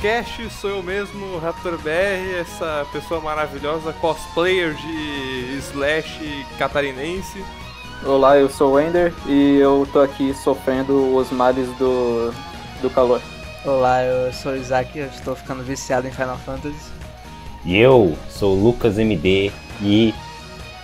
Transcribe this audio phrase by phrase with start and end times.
[0.00, 5.58] a mais um do Cast, sou eu mesmo, Raptor BR, essa pessoa maravilhosa, cosplayer de
[5.58, 7.44] Slash catarinense.
[8.04, 12.32] Olá, eu sou o Ender e eu tô aqui sofrendo os males do,
[12.80, 13.20] do calor.
[13.64, 16.90] Olá, eu sou o Isaac, eu estou ficando viciado em Final Fantasy.
[17.64, 20.14] E eu sou o Lucas MD e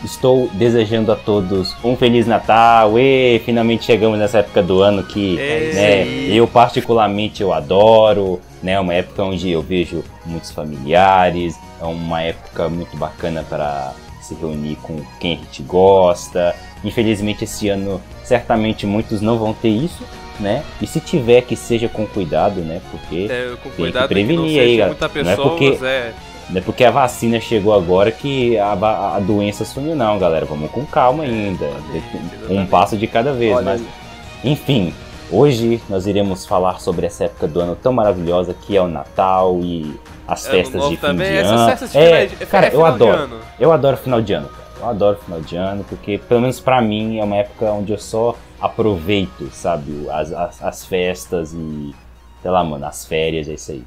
[0.04, 2.98] estou desejando a todos um Feliz Natal.
[2.98, 6.06] E finalmente chegamos nessa época do ano que É né,
[6.36, 8.80] eu particularmente eu adoro, né?
[8.80, 14.76] Uma época onde eu vejo muitos familiares, é uma época muito bacana para se reunir
[14.82, 16.54] com quem a gente gosta.
[16.84, 20.02] Infelizmente esse ano certamente muitos não vão ter isso,
[20.40, 20.64] né?
[20.82, 22.80] E se tiver que seja com cuidado, né?
[22.90, 24.96] Porque É, com que cuidado que, prevenir aí, galera.
[25.00, 26.12] muita Não é porque- é.
[26.50, 28.72] não é porque a vacina chegou agora que a,
[29.16, 30.44] a doença sumiu, não, galera.
[30.44, 31.64] Vamos com calma ainda.
[31.66, 32.68] Um exatamente.
[32.70, 33.54] passo de cada vez.
[33.56, 34.50] Olha Mas, aí.
[34.52, 34.92] enfim,
[35.30, 39.58] hoje nós iremos falar sobre essa época do ano tão maravilhosa que é o Natal
[39.62, 41.68] e as Ano festas de fim também, de essas ano.
[41.70, 43.18] festas de é, final de- cara, é eu final de adoro.
[43.22, 43.40] ano.
[43.60, 44.66] Eu adoro final de ano, cara.
[44.80, 47.98] Eu adoro final de ano porque, pelo menos pra mim, é uma época onde eu
[47.98, 51.94] só aproveito, sabe, as, as, as festas e,
[52.42, 53.84] sei lá, mano, as férias, é isso aí.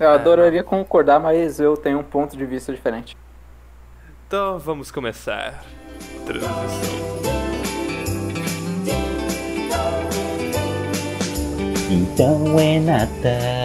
[0.00, 3.16] Eu adoraria concordar, mas eu tenho um ponto de vista diferente.
[4.26, 5.62] Então vamos começar.
[6.24, 7.02] Transmissão.
[11.92, 13.20] Então é Natal.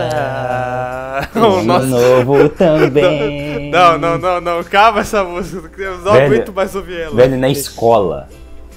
[0.10, 1.30] Tá.
[1.34, 1.86] Ano nossa.
[1.86, 3.58] novo também.
[3.72, 7.16] Não, não, não, não, calma essa música, eu não Velho, aguento mais ouvir ela.
[7.16, 8.30] Velho, na escola,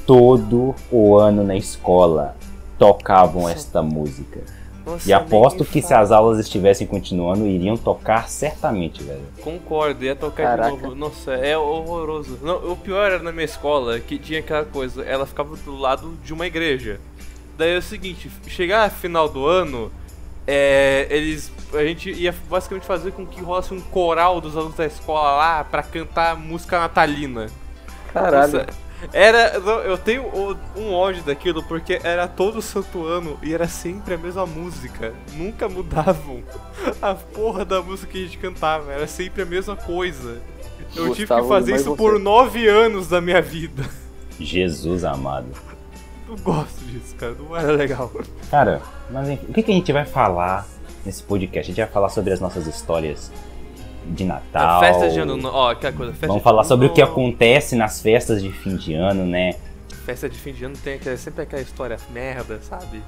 [0.04, 2.34] todo o ano na escola
[2.76, 4.40] tocavam esta música.
[4.84, 6.00] Nossa, E aposto que se fala.
[6.00, 9.20] as aulas estivessem continuando, iriam tocar certamente, velho.
[9.42, 10.76] Concordo, ia tocar Caraca.
[10.76, 10.94] de novo.
[10.96, 12.38] Nossa, é horroroso.
[12.42, 16.14] Não, o pior era na minha escola que tinha aquela coisa, ela ficava do lado
[16.24, 16.98] de uma igreja.
[17.60, 19.92] Daí é o seguinte, chegar a final do ano,
[20.46, 21.52] é, eles.
[21.74, 25.62] A gente ia basicamente fazer com que rolasse um coral dos alunos da escola lá
[25.62, 27.48] pra cantar música natalina.
[28.14, 28.52] Caralho.
[28.54, 28.66] Nossa,
[29.12, 29.56] era.
[29.84, 30.24] Eu tenho
[30.74, 35.12] um ódio daquilo porque era todo santo ano e era sempre a mesma música.
[35.34, 36.42] Nunca mudavam
[37.02, 38.90] a porra da música que a gente cantava.
[38.90, 40.40] Era sempre a mesma coisa.
[40.96, 43.84] Eu tive que fazer isso você- por nove anos da minha vida.
[44.40, 45.69] Jesus amado.
[46.30, 47.34] Não gosto disso, cara.
[47.38, 48.10] Não era legal.
[48.50, 48.80] Cara,
[49.10, 50.66] mas enfim, o que, que a gente vai falar
[51.04, 51.70] nesse podcast?
[51.70, 53.32] A gente vai falar sobre as nossas histórias
[54.06, 54.80] de Natal.
[54.80, 55.56] Festa de ano novo.
[55.56, 56.12] Ó, aquela coisa.
[56.12, 59.54] Festa Vamos de falar sobre o que acontece nas festas de fim de ano, né?
[60.06, 63.02] Festa de fim de ano tem aquela- sempre aquela história merda, sabe?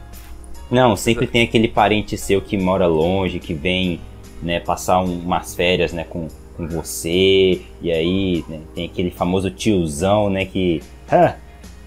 [0.71, 4.01] Não, sempre tem aquele parente seu que mora longe, que vem,
[4.43, 9.51] né, passar um- umas férias, né, com, com você, e aí né, tem aquele famoso
[9.51, 10.83] tiozão, né, que...
[11.11, 11.35] Ah,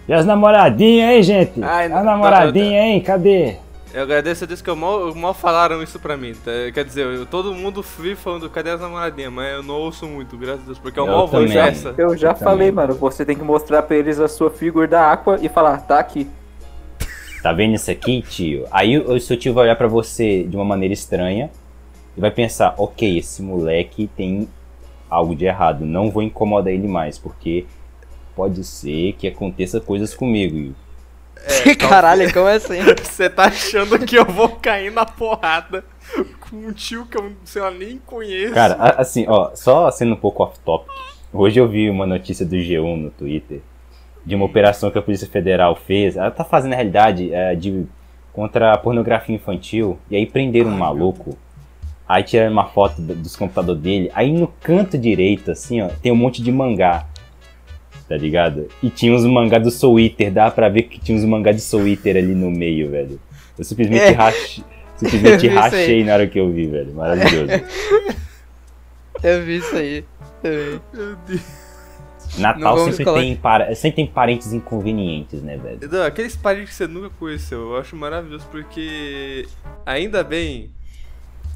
[0.08, 1.64] e as namoradinhas, hein, gente?
[1.64, 3.02] Ai, as namoradinhas, hein?
[3.02, 3.56] Cadê?
[3.94, 6.34] Eu agradeço a Deus que eu mal, mal falaram isso pra mim.
[6.34, 6.52] tá?
[6.74, 10.36] Quer dizer, eu, todo mundo free falando cadê as namoradinhas, mas eu não ouço muito,
[10.38, 11.48] graças a Deus, porque eu, Eu mal também.
[11.54, 11.96] festa.
[11.98, 12.88] Eu já Eu falei, também.
[12.88, 15.98] mano, você tem que mostrar pra eles a sua figura da Aqua e falar, tá
[15.98, 16.28] aqui.
[17.42, 18.66] Tá vendo isso aqui, tio?
[18.72, 21.50] Aí o seu tio vai olhar pra você de uma maneira estranha
[22.18, 24.50] e vai pensar, ok, esse moleque tem
[25.10, 27.66] algo de errado, não vou incomodar ele mais, porque
[28.36, 30.74] pode ser que aconteça coisas comigo.
[31.66, 32.80] E Caralho, como assim?
[33.04, 35.84] Você tá achando que eu vou cair na porrada
[36.50, 38.54] com um tio que eu, sei lá, nem conheço.
[38.54, 40.90] Cara, assim, ó, só sendo um pouco off-topic,
[41.32, 43.62] hoje eu vi uma notícia do G1 no Twitter
[44.26, 46.16] de uma operação que a Polícia Federal fez.
[46.18, 47.86] Ela tá fazendo, na realidade, é, de,
[48.34, 51.38] contra a pornografia infantil, e aí prenderam um maluco.
[52.08, 56.12] Aí tiraram uma foto do- dos computadores dele, aí no canto direito, assim, ó, tem
[56.12, 57.06] um monte de mangá.
[58.08, 58.68] Tá ligado?
[58.84, 61.62] E tinha uns mangá do Soul Eater, dá pra ver que tinha uns mangá de
[61.62, 63.20] Soul Eater ali no meio, velho.
[63.58, 64.12] Eu simplesmente É.
[64.14, 64.64] rachei.
[64.96, 66.94] Simplesmente rachei na hora que eu vi, velho.
[66.94, 67.52] Maravilhoso.
[69.24, 70.06] Eu vi isso aí.
[70.44, 70.82] Eu vi.
[70.94, 71.66] Meu Deus.
[72.38, 73.76] Natal sempre colocar- tem, para...
[73.76, 75.80] sempre tem parentes inconvenientes, né, velho?
[75.90, 79.48] Não, aqueles parentes que você nunca conheceu, eu acho maravilhoso porque
[79.86, 80.70] ainda bem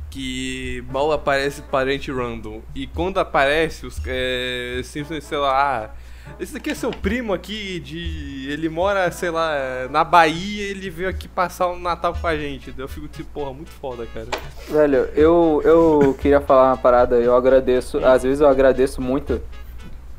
[0.10, 2.62] que mal aparece parente random.
[2.74, 5.90] E quando aparece, os é, simplesmente, sei lá, ah,
[6.40, 8.48] esse daqui é seu primo aqui de.
[8.50, 9.52] Ele mora, sei lá,
[9.90, 12.74] na Bahia ele veio aqui passar o Natal com a gente.
[12.78, 14.28] Eu fico tipo, porra, muito foda, cara.
[14.70, 19.42] Velho, eu, eu queria falar uma parada, eu agradeço, às vezes eu agradeço muito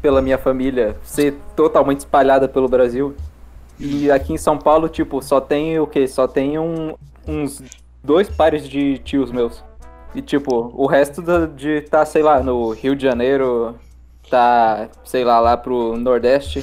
[0.02, 3.14] pela minha família ser totalmente espalhada pelo Brasil.
[3.78, 6.06] E aqui em São Paulo, tipo, só tem o quê?
[6.06, 6.94] Só tem um-
[7.26, 7.62] uns
[8.02, 9.62] dois pares de tios meus.
[10.14, 13.74] E tipo, o resto de tá, sei lá, no Rio de Janeiro,
[14.30, 16.62] tá, sei lá, lá pro Nordeste.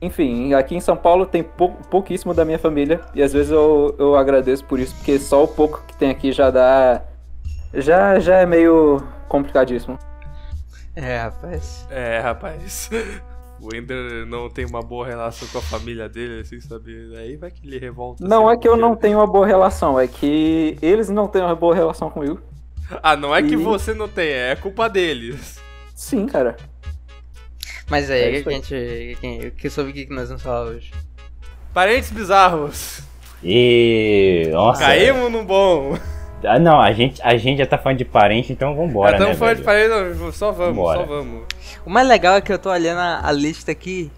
[0.00, 3.00] Enfim, aqui em São Paulo tem pou- pouquíssimo da minha família.
[3.14, 6.32] E às vezes eu, eu agradeço por isso, porque só o pouco que tem aqui
[6.32, 7.02] já dá
[7.74, 9.98] Já, já é meio complicadíssimo.
[10.94, 11.86] É, rapaz.
[11.90, 12.90] É, rapaz.
[13.60, 17.14] O Ender não tem uma boa relação com a família dele, assim, sabe?
[17.16, 18.26] Aí vai que ele revolta.
[18.26, 21.42] Não assim, é que eu não tenho uma boa relação, é que eles não têm
[21.42, 22.40] uma boa relação comigo.
[23.02, 25.60] Ah, não é que E- você não tem, é culpa deles.
[25.94, 26.56] Sim, cara.
[27.92, 29.18] Mas aí, É que isso a gente.
[29.20, 30.90] Que, que, sobre o que que nós vamos falar hoje?
[31.74, 33.02] Parentes bizarros.
[33.44, 34.48] E.
[34.50, 34.80] Nossa.
[34.80, 35.98] Caímos no bom.
[36.42, 39.32] Ah, não, a gente, a gente já tá falando de parente, então vambora, Já né?
[39.32, 41.00] estamos falando de não, só vamos, Vambora.
[41.00, 41.42] só vamos.
[41.84, 44.10] O mais legal é que eu tô olhando a, a lista aqui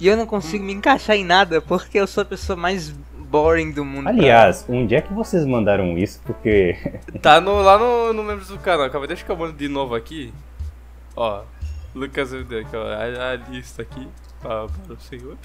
[0.00, 3.70] e eu não consigo me encaixar em nada porque eu sou a pessoa mais boring
[3.70, 4.08] do mundo.
[4.08, 6.20] Aliás, onde é que vocês mandaram isso?
[6.26, 6.76] Porque.
[7.22, 9.94] Tá no, lá no, no membros do canal, calma, deixa que eu mando de novo
[9.94, 10.34] aqui.
[11.14, 11.40] Ó,
[11.96, 14.06] Lucas MD, aqui, ó, a, a lista aqui
[14.42, 15.36] para, para o senhor.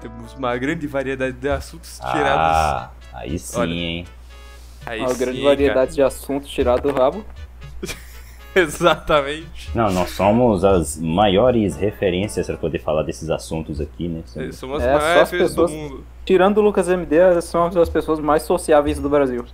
[0.00, 2.28] Temos uma grande variedade de assuntos tirados.
[2.56, 3.72] Ah, aí sim, Olha.
[3.72, 4.06] hein?
[4.86, 5.48] Aí Uma sim, grande cara.
[5.50, 7.24] variedade de assuntos tirados do rabo.
[8.54, 9.70] Exatamente.
[9.74, 14.22] Não, nós somos as maiores referências para poder falar desses assuntos aqui, né?
[14.52, 16.04] São as É, só maiores as vezes do pessoas- mundo.
[16.24, 19.44] Tirando o Lucas MD, são as pessoas mais sociáveis do Brasil.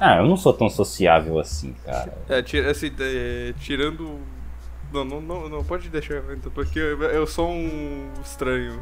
[0.00, 2.16] Ah, eu não sou tão sociável assim, cara.
[2.28, 4.20] É, tira, assim, é, tirando.
[4.92, 8.80] Não, não, não, não pode deixar, então, porque eu, eu sou um estranho.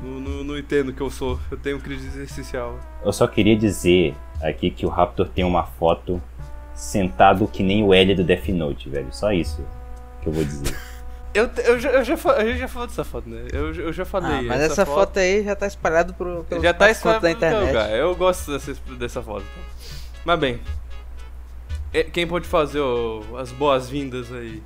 [0.00, 1.38] Não, não, não entendo o que eu sou.
[1.50, 2.78] Eu tenho crise existencial.
[3.04, 6.20] Eu só queria dizer aqui que o Raptor tem uma foto
[6.74, 9.08] sentado que nem o L do Death Note, velho.
[9.12, 9.64] Só isso
[10.20, 10.76] que eu vou dizer.
[11.36, 13.46] Eu, eu, já, eu já a gente já falou dessa foto, né?
[13.52, 14.38] Eu, eu já falei.
[14.38, 15.18] Ah, mas essa, foto...
[15.18, 17.66] aí já tá espalhada pelos já tá da espalhada qualquer internet.
[17.66, 17.90] lugar.
[17.90, 19.44] Eu gosto dessa, dessa foto.
[20.26, 20.58] Mas bem.
[21.94, 22.82] e- Quem pode fazer
[23.38, 24.60] as boas-vindas aí?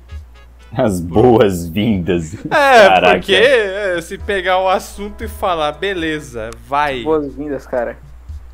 [0.75, 2.33] As boas-vindas.
[2.45, 3.17] É, Caraca.
[3.19, 7.03] porque é, se pegar o assunto e falar, beleza, vai.
[7.03, 7.95] Boas-vindas, cara.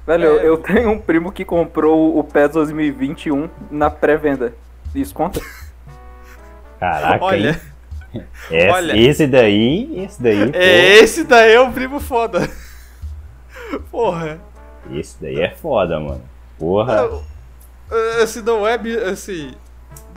[0.06, 0.46] Velho, É.
[0.50, 4.54] eu, tenho um primo que comprou o PES 2021 na pré-venda.
[4.94, 5.40] Isso conta?
[6.78, 7.52] Caraca, Olha,
[8.14, 8.24] hein?
[8.52, 8.98] Esse, olha.
[8.98, 12.50] esse daí, esse daí, é, esse daí é o primo foda.
[13.92, 14.40] Porra.
[14.92, 16.22] esse daí é foda, mano.
[16.58, 17.10] Porra.
[17.92, 19.54] É, Assim, não é, bi- assim...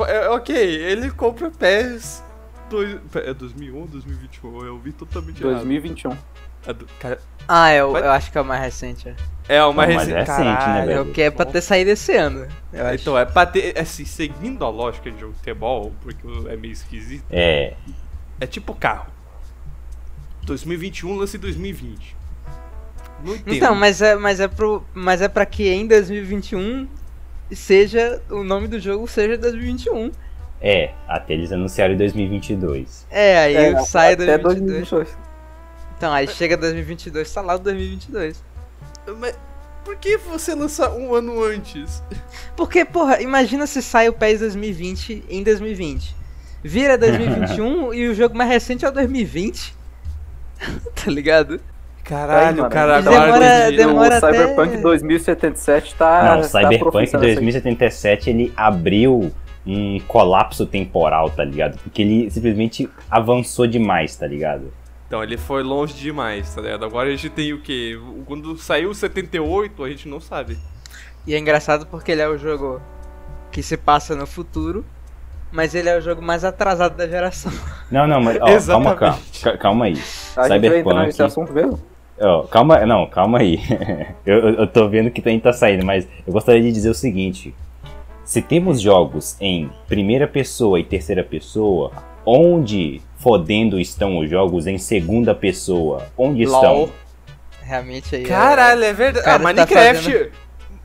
[0.08, 2.22] é, ok, ele compra PES...
[2.68, 4.64] Dois, é 2001 2021?
[4.64, 5.54] Eu vi totalmente errado.
[5.56, 6.16] 2021.
[6.66, 9.08] É do- cara, Ah, eu, eu acho que é o mais recente.
[9.08, 9.14] é.
[9.48, 10.16] É uma Não, mas recente.
[10.16, 10.86] é recente, né, Caralho.
[10.86, 10.98] velho?
[10.98, 12.46] É o que é pra ter saído esse ano.
[12.72, 13.02] Eu acho.
[13.02, 13.76] Então, é pra ter.
[13.76, 17.74] Assim, seguindo a lógica de jogo de futebol, porque é meio esquisito, É,
[18.40, 19.06] é tipo carro.
[20.44, 22.16] 2021 lance 2020.
[23.24, 23.54] Não entendo.
[23.54, 26.88] Então, mas é, mas é pro, mas é para que em 2021
[27.52, 30.12] seja o nome do jogo seja 2021.
[30.60, 33.06] é, até eles anunciaram em 2022.
[33.10, 34.90] É, aí É, sai até 2022.
[34.90, 35.18] 2022.
[35.96, 38.42] Então, aí chega 2022, tá lá o 2022.
[39.18, 39.38] Mas
[39.84, 42.02] por que você lança um ano antes?
[42.56, 46.14] Porque, porra, imagina se sai o PES 2020 em 2020.
[46.62, 49.74] Vira 2021 e o jogo mais recente é o 2020.
[50.94, 51.60] tá ligado?
[52.10, 56.24] Caralho, mano, cara, demora- demora- o até- Cyberpunk 2077 tá.
[56.24, 57.20] Não, tá Cyberpunk aí.
[57.20, 59.32] 2077 ele abriu
[59.64, 61.78] um colapso temporal, tá ligado?
[61.78, 64.72] Porque ele simplesmente avançou demais, tá ligado?
[65.06, 66.84] Então, ele foi longe demais, tá ligado?
[66.84, 67.96] Agora a gente tem o quê?
[68.26, 70.58] Quando saiu o 78, a gente não sabe.
[71.26, 72.80] E é engraçado porque ele é o jogo
[73.52, 74.84] que se passa no futuro,
[75.52, 77.52] mas ele é o jogo mais atrasado da geração.
[77.90, 79.18] Não, não, mas ó, calma, calma,
[79.60, 79.92] calma aí.
[79.92, 80.04] A gente
[80.36, 81.06] vai entrar Cyberpunk.
[81.06, 81.89] nesse assunto mesmo?
[82.20, 83.58] Ó, calma, não, calma aí.
[84.26, 87.54] eu, eu- tô vendo que ainda tá saindo, mas eu gostaria de dizer o seguinte:
[88.24, 91.92] se temos jogos em primeira pessoa e terceira pessoa,
[92.26, 96.06] onde fodendo estão os jogos em segunda pessoa?
[96.16, 96.74] Onde estão?
[96.80, 96.90] LOL.
[97.62, 98.24] Realmente aí.
[98.24, 99.24] é- Caralho, é verdade.
[99.24, 100.30] cara Ah, tá Minecraft.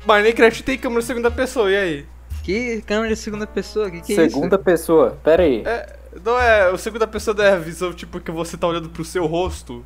[0.08, 2.06] Minecraft tem câmera segunda pessoa, e aí?
[2.44, 3.90] Que câmera de segunda pessoa?
[3.90, 5.18] Que que é Segunda pessoa.
[5.24, 5.64] Pera aí.
[5.66, 6.70] É, não é.
[6.72, 9.84] O segunda pessoa não é a visão, tipo, que você tá olhando pro seu rosto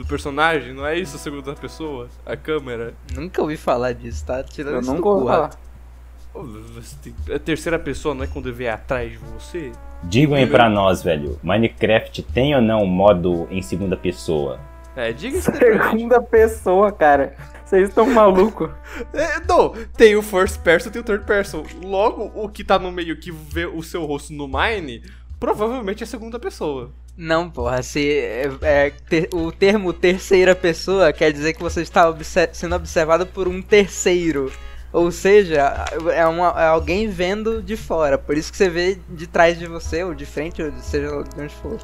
[0.00, 2.08] do personagem, não é isso a segunda pessoa?
[2.24, 2.94] A câmera.
[3.14, 4.42] Nunca ouvi falar disso, tá?
[4.42, 5.50] Tirando Eu isso nunca do ouvi falar.
[7.34, 9.72] A terceira pessoa não é quando vem atrás de você?
[10.02, 14.58] Digam aí pra nós, velho: Minecraft tem ou não modo em segunda pessoa?
[14.96, 15.52] É, diga isso.
[15.52, 17.36] Segunda pessoa, cara.
[17.64, 18.70] Vocês estão malucos.
[19.12, 21.64] É, não, tem o first person, tem o third person.
[21.82, 25.02] Logo, o que tá no meio que vê o seu rosto no Mine,
[25.38, 26.90] provavelmente é segunda pessoa.
[27.22, 32.08] Não, porra, se é, é, ter- o termo terceira pessoa quer dizer que você está
[32.08, 34.50] obse- sendo observado por um terceiro.
[34.90, 35.84] Ou seja,
[36.14, 38.16] é, uma- é alguém vendo de fora.
[38.16, 41.08] Por isso que você vê de trás de você, ou de frente, ou de- seja
[41.08, 41.78] de onde for.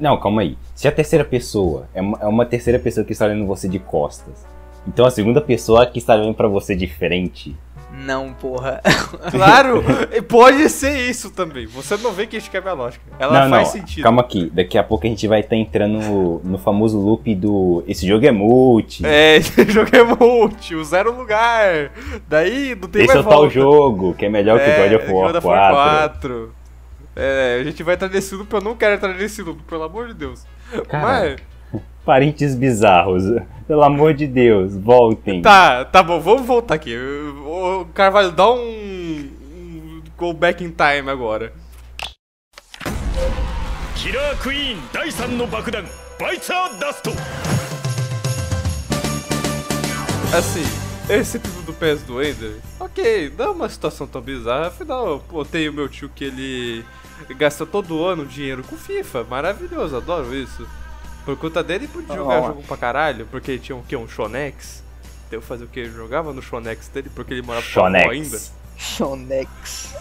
[0.00, 0.58] Não, calma aí.
[0.74, 3.78] Se a terceira pessoa é uma, é uma terceira pessoa que está olhando você de
[3.78, 4.44] costas,
[4.88, 7.56] então a segunda pessoa que está olhando pra você de frente,
[8.04, 8.80] Não, porra.
[9.30, 9.82] Claro,
[10.28, 11.66] pode ser isso também.
[11.66, 13.04] Você não vê que a gente quebra a lógica.
[13.18, 14.02] Ela não, faz não, sentido.
[14.02, 14.50] calma aqui.
[14.52, 17.84] Daqui a pouco a gente vai estar entrando no, no famoso loop do.
[17.86, 19.04] Esse jogo é multi.
[19.04, 21.90] É, esse jogo é multi, o zero lugar.
[22.28, 25.00] Daí não tem Esse é mais o tal jogo, que é melhor que É, God
[25.00, 25.74] of War God of 4.
[25.74, 26.54] 4.
[27.16, 30.08] É, a gente vai entrar nesse loop, eu não quero entrar nesse loop, pelo amor
[30.08, 30.46] de Deus.
[30.88, 31.36] Cara, Mas,
[32.04, 33.24] parentes bizarros.
[33.66, 35.42] Pelo amor de Deus, voltem.
[35.42, 36.96] Tá, tá bom, vamos voltar aqui.
[36.96, 38.90] O Carvalho, dá um.
[40.20, 41.50] go back in time agora.
[43.96, 45.84] Killer Queen 第3の爆弾
[46.18, 47.10] バイツァーダスト
[50.36, 50.64] Assim,
[51.12, 55.44] esse tipo do PS do Ender, ok, não é uma situação tão bizarra, afinal, pô,
[55.44, 56.84] tem o meu tio que ele
[57.36, 60.66] gasta todo ano dinheiro com FIFA, maravilhoso, adoro isso.
[61.24, 62.46] Por conta dele, podia jogar Oh.
[62.48, 63.96] jogo pra caralho, porque tinha o quê?
[63.96, 64.82] Um Shonex?
[65.30, 65.80] Eu fazia o quê?
[65.80, 68.38] Eu jogava no Shonex dele porque ele morava com a avó ainda.
[68.38, 68.50] Shonex.
[68.76, 69.94] Shonex.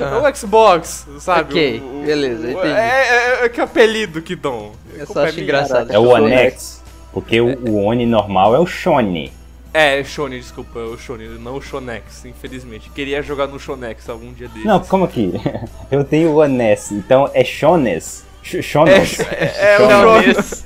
[0.00, 1.50] O Xbox, sabe?
[1.52, 2.68] Ok, O- o- beleza, o- entendi.
[2.68, 4.72] É, é, é que apelido que dão.
[4.94, 5.92] Eu só acho engraçado.
[5.92, 6.22] É o Shonex.
[6.24, 6.82] Onex.
[7.12, 9.30] Porque o, o Oni normal é o Shone.
[9.74, 12.88] É, Shone, desculpa, o Shone, não o Shonex, infelizmente.
[12.90, 14.64] Queria jogar no Shonex algum dia desses.
[14.64, 15.32] Não, como aqui?
[15.90, 18.24] Eu tenho o Ones, então é Shones.
[18.42, 19.88] Sh- É, é, é o.
[19.90, 20.64] Shones.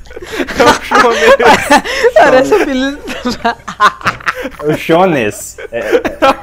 [0.59, 1.37] É o Shones.
[2.15, 2.99] Parece apelido.
[4.65, 5.57] O Shones.
[5.73, 5.81] É,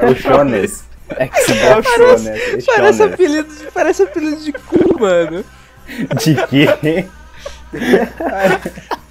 [0.02, 0.84] é o Shones.
[1.14, 2.28] Xbox Shones.
[2.28, 5.44] É Parece apelido, de, parece apelido de cu, mano.
[6.22, 7.06] De quê?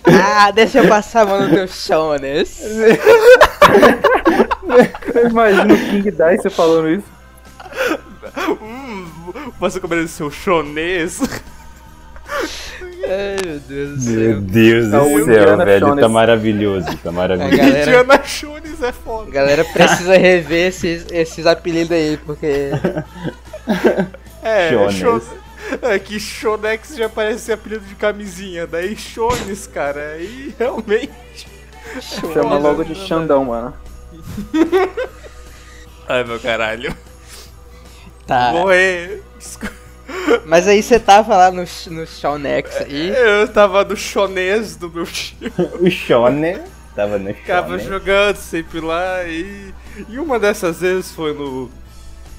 [0.04, 2.60] Ah, deixa eu passar a mão no teu Shones.
[5.14, 7.06] Eu imagino o King Dice falando isso.
[8.60, 9.06] Hum,
[9.60, 11.20] você comeria seu chonês?
[13.04, 14.40] Ai, meu Deus do Meu céu.
[14.40, 15.86] Deus É o do céu, Indiana velho.
[15.86, 16.00] Jones.
[16.00, 16.86] Tá maravilhoso.
[16.98, 17.56] Tá A maravilhoso.
[17.56, 19.28] galera, Indiana Jones é foda.
[19.28, 22.70] a galera precisa rever esses, esses apelidos aí, porque.
[24.42, 24.70] É.
[24.90, 25.20] Shon-
[25.80, 31.10] É que Shonex já parece ser apelido de camisinha, daí Shones, cara, aí realmente.
[32.32, 33.74] Chama logo de Xandão, mano.
[36.08, 36.94] Ai meu caralho.
[38.26, 38.52] Tá.
[38.52, 39.22] Morrer.
[39.38, 39.74] Desculpa.
[40.46, 43.08] Mas aí você tava lá no, no Shonex aí.
[43.10, 45.52] Eu tava no Shonês do meu tio.
[45.80, 46.58] O Shone
[46.94, 47.84] tava no Ficava Shone.
[47.90, 49.72] jogando sempre lá e.
[50.08, 51.70] E uma dessas vezes foi no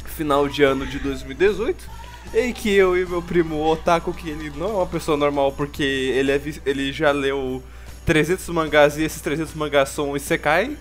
[0.05, 2.03] final de ano de 2018.
[2.33, 5.83] Em que eu e meu primo Otaku, que ele não é uma pessoa normal porque
[5.83, 7.61] ele, é, ele já leu
[8.05, 10.75] 300 mangás e esses 300 mangás são Isekai.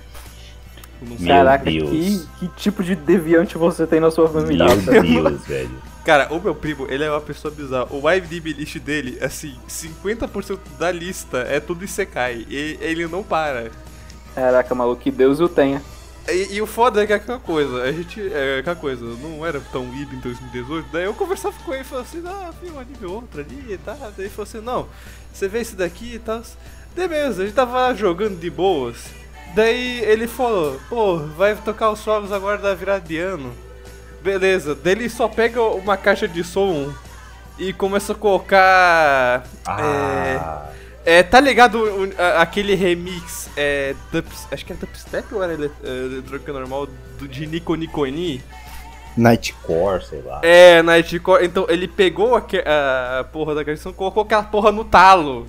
[1.27, 1.91] Caraca, Deus.
[1.91, 4.65] que, que tipo de deviante você tem na sua família?
[4.67, 5.92] Meu Deus, velho.
[6.05, 7.87] Cara, o meu primo, ele é uma pessoa bizarra.
[7.91, 12.45] O IMDb list dele, assim, 50% da lista é tudo Isekai.
[12.49, 13.71] E ele não para.
[14.35, 15.81] Caraca, maluco, que Deus o tenha.
[16.29, 18.21] E, e o foda é que é aquela coisa, a gente.
[18.33, 21.85] É aquela coisa, não era tão ib em 2018, daí eu conversava com ele e
[21.85, 23.97] falava assim, ah, vi um anime ou outro ali e tal.
[23.97, 24.89] Daí ele falou assim, não,
[25.33, 26.43] você vê esse daqui e tal.
[26.95, 29.07] Daí beleza, a gente tava jogando de boas.
[29.55, 33.53] Daí ele falou, pô, vai tocar os fogos agora da virada de ano.
[34.23, 36.93] Beleza, daí ele só pega uma caixa de som
[37.59, 39.45] e começa a colocar.
[39.67, 40.69] É, Ah,
[41.05, 41.85] é, tá ligado
[42.39, 45.57] aquele remix, é, dups- acho que era dubstep ou era é,
[46.07, 46.87] eletrônica normal,
[47.19, 48.43] do, de Nico Niconi?
[49.17, 50.41] Nightcore, sei lá.
[50.43, 54.85] É, Nightcore, então ele pegou a, a porra da canção e colocou aquela porra no
[54.85, 55.47] talo.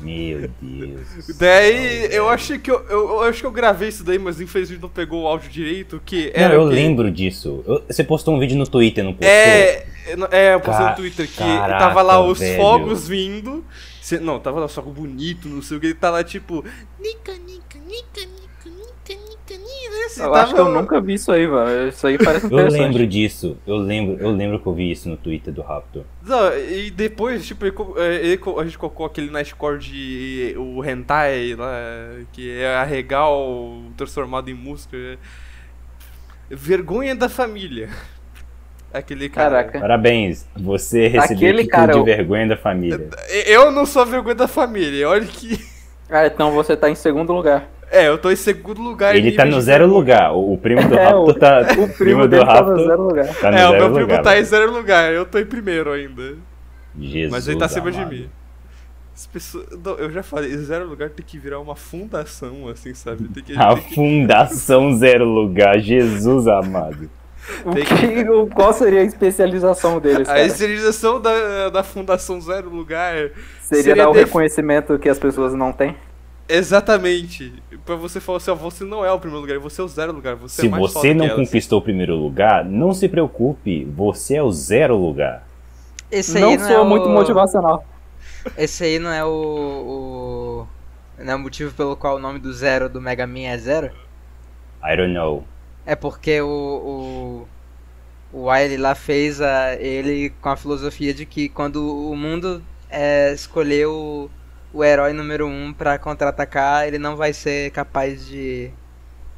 [0.00, 1.28] Meu Deus.
[1.38, 4.82] Daí eu achei que eu, eu, eu acho que eu gravei isso daí, mas infelizmente
[4.82, 6.74] não pegou o áudio direito, que Não, era eu o quê?
[6.74, 7.62] lembro disso.
[7.66, 9.28] Eu- você postou um vídeo no Twitter, não postou?
[9.28, 9.86] É,
[10.32, 12.56] é, eu postei no Twitter que caraca, tava lá os velho.
[12.56, 13.64] fogos vindo.
[14.20, 16.64] não, tava lá só com bonito, não sei o que, ele tá lá tipo.
[17.00, 18.28] Nica, nica, nica,
[20.16, 21.88] Eu tava- acho que eu nunca vi isso aí, mano.
[21.88, 23.56] Isso aí parece Eu lembro disso.
[23.66, 26.02] Eu lembro, eu lembro que eu vi isso no Twitter do Raptor.
[26.22, 31.54] Não, e depois, tipo, ele é, ele a gente colocou aquele Nightcore de o Hentai
[31.56, 31.72] lá,
[32.32, 34.96] que é a Regal transformado em música.
[36.50, 37.88] Vergonha da família.
[38.92, 39.50] Aquele cara.
[39.64, 39.80] Caraca.
[39.80, 43.08] Parabéns, você recebeu Aquele título cara, de eu- vergonha da família.
[43.46, 45.58] Eu não sou vergonha da família, olha que.
[46.08, 47.68] Ah, então você tá em segundo lugar.
[47.94, 49.14] É, eu tô em segundo lugar.
[49.14, 50.32] em Ele tá no de zero lugar.
[50.34, 51.60] O, primo do É, Raptor tá.
[51.78, 53.26] O primo do dele tá no Raptor zero lugar.
[53.36, 54.22] tá no É, o meu primo lugar.
[54.22, 56.34] tá em zero lugar, eu tô em primeiro ainda.
[56.98, 58.12] Jesus Mas ele tá acima de amado.
[58.14, 58.28] mim.
[59.14, 63.28] As pessoas, não, eu já falei, zero lugar tem que virar uma fundação, assim, sabe?
[63.28, 67.08] Tem que, A tem que- Fundação Zero Lugar, Jesus amado.
[67.64, 70.46] O que, o- qual seria a especialização deles, A cara?
[70.46, 73.14] esterilização da, da Fundação Zero Lugar
[73.60, 75.94] Seria seria dar o def- reconhecimento que as pessoas não têm?
[76.48, 77.52] Exatamente.
[77.84, 80.12] Pra você falar assim, ó, você não é o primeiro lugar, você é o zero
[80.12, 80.36] lugar.
[80.36, 81.46] Você Se é mais você não que elas.
[81.46, 85.46] conquistou o primeiro lugar, não se preocupe, você é o zero lugar.
[86.10, 87.10] Esse aí Não não, sou é muito o...
[87.12, 87.84] motivacional.
[88.56, 90.68] Esse aí não é o, o.
[91.18, 93.90] Não é o motivo pelo qual o nome do Zero do Mega Man é Zero?
[94.82, 95.44] I don't know.
[95.86, 97.46] É porque o.
[98.32, 101.76] O, o Wily lá fez a, ele com a filosofia de que quando
[102.10, 103.86] o mundo é, escolher
[104.74, 108.70] o, herói número um pra contra-atacar, ele não vai ser capaz de.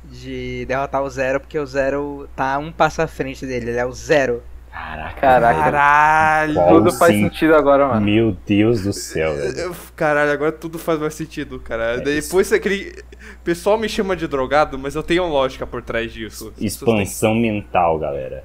[0.08, 3.84] De derrotar o Zero, porque o Zero tá um passo à frente dele, ele é
[3.84, 4.40] o Zero.
[4.70, 5.20] Caraca.
[5.20, 6.54] Caralho!
[6.54, 7.22] Qual Tudo faz sim.
[7.24, 8.00] sentido agora, mano.
[8.02, 9.74] Meu Deus do céu, velho.
[9.96, 11.94] Caralho, agora tudo faz mais sentido, cara.
[11.94, 12.92] É Depois aquele.
[13.40, 16.52] O pessoal me chama de drogado, mas eu tenho lógica por trás disso.
[16.58, 18.44] Expansão mental, galera.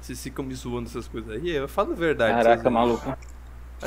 [0.00, 1.50] Vocês ficam me zoando essas coisas aí.
[1.50, 2.42] Eu falo a verdade.
[2.42, 3.16] Caraca, maluco.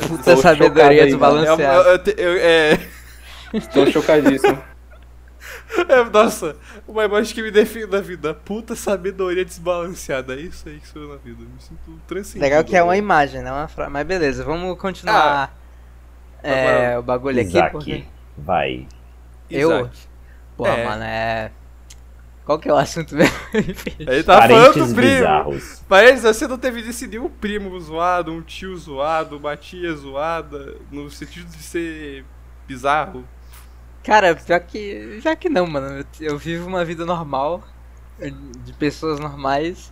[0.07, 1.03] Puta sabedoria.
[1.03, 1.63] É, desbalanceada.
[1.63, 2.79] eu- eu te- eu- é,
[3.53, 4.61] Estou chocadíssimo.
[5.89, 6.55] é, nossa,
[6.87, 8.33] uma imagem que me define na vida.
[8.33, 10.33] Puta sabedoria desbalanceada.
[10.35, 11.41] É isso aí que sou eu na vida.
[11.41, 12.43] Eu me sinto transcendido.
[12.43, 12.97] Legal que é uma né?
[12.99, 13.51] imagem, né?
[13.51, 13.89] Uma fra...
[13.89, 15.55] Mas beleza, vamos continuar
[16.43, 18.05] é, agora- o bagulho aqui, Isaac, porque...
[18.37, 18.87] vai.
[19.49, 19.71] Eu?
[19.71, 19.97] Isaac.
[20.57, 20.85] Porra, É.
[20.85, 21.51] mano, é...
[22.45, 23.33] Qual que é o assunto mesmo?
[23.99, 25.11] Ele tá falando Parentes do primo.
[25.15, 25.83] bizarros.
[25.89, 30.77] Parece que você não teve desse nenhum primo zoado, um tio zoado, uma tia zoada,
[30.91, 32.23] no sentido de ser
[32.67, 33.25] bizarro.
[34.03, 35.19] Cara, pior que...
[35.21, 36.05] Já que não, mano.
[36.21, 37.63] Eu, eu vivo uma vida normal,
[38.63, 39.91] de pessoas normais.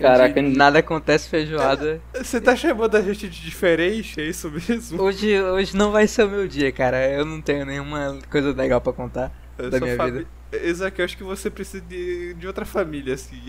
[0.00, 2.00] Caraca, nada acontece feijoada.
[2.14, 5.02] Você tá chamando a gente de diferente, é isso mesmo?
[5.02, 7.10] Hoje, hoje não vai ser o meu dia, cara.
[7.10, 9.32] Eu não tenho nenhuma coisa legal pra contar.
[9.58, 10.37] Eu da minha fami- vida.
[10.52, 13.40] Isaac, eu acho que você precisa de, de outra família, assim.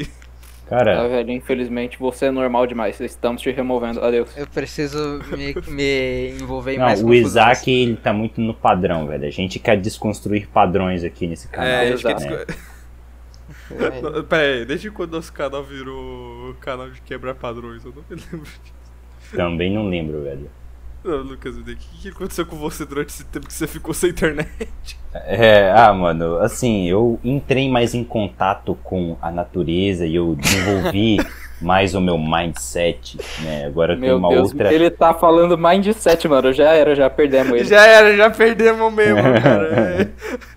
[0.66, 3.00] Ah, Cara, velho, infelizmente você é normal demais.
[3.00, 4.04] Estamos te removendo.
[4.04, 4.38] Adeus.
[4.38, 7.32] Eu preciso me, me envolver em não, mais o confusões.
[7.32, 9.26] Isaac ele tá muito no padrão, velho.
[9.26, 11.70] A gente quer desconstruir padrões aqui nesse canal.
[11.70, 12.24] É, acho que exato.
[12.36, 12.46] né?
[13.72, 14.22] É.
[14.24, 17.84] Pera aí, desde quando nosso canal virou canal de quebrar padrões?
[17.84, 19.36] Eu não me lembro disso.
[19.36, 20.50] Também não lembro, velho.
[21.04, 24.10] Não, Lucas, o que, que aconteceu com você durante esse tempo que você ficou sem
[24.10, 25.00] internet?
[25.14, 31.18] É, ah, mano, assim, eu entrei mais em contato com a natureza e eu desenvolvi
[31.62, 33.66] mais o meu mindset, né?
[33.66, 34.74] Agora tem Meu uma Deus, outra.
[34.74, 36.52] ele tá falando mindset, mano.
[36.54, 37.64] Já era, já perdemos ele.
[37.66, 39.68] Já era, já perdemos mesmo, cara.
[39.68, 40.10] É.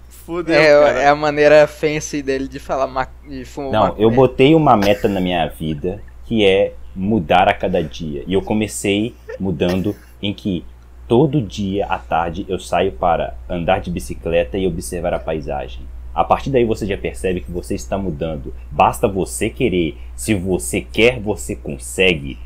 [0.08, 1.00] Fudeu, É, cara.
[1.00, 3.06] é a maneira fancy dele de falar ma...
[3.28, 7.82] de fumar Não, eu botei uma meta na minha vida que é mudar a cada
[7.82, 8.22] dia.
[8.26, 10.64] E eu comecei mudando em que
[11.08, 15.82] todo dia à tarde eu saio para andar de bicicleta e observar a paisagem.
[16.14, 18.54] A partir daí você já percebe que você está mudando.
[18.70, 19.96] Basta você querer.
[20.14, 22.38] Se você quer, você consegue.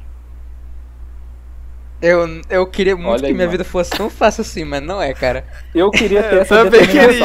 [2.01, 3.51] Eu, eu queria muito Olha que aí, minha mano.
[3.51, 5.45] vida fosse tão fácil assim, mas não é, cara.
[5.75, 6.87] Eu queria ter Eu essa também mano.
[6.87, 7.25] queria.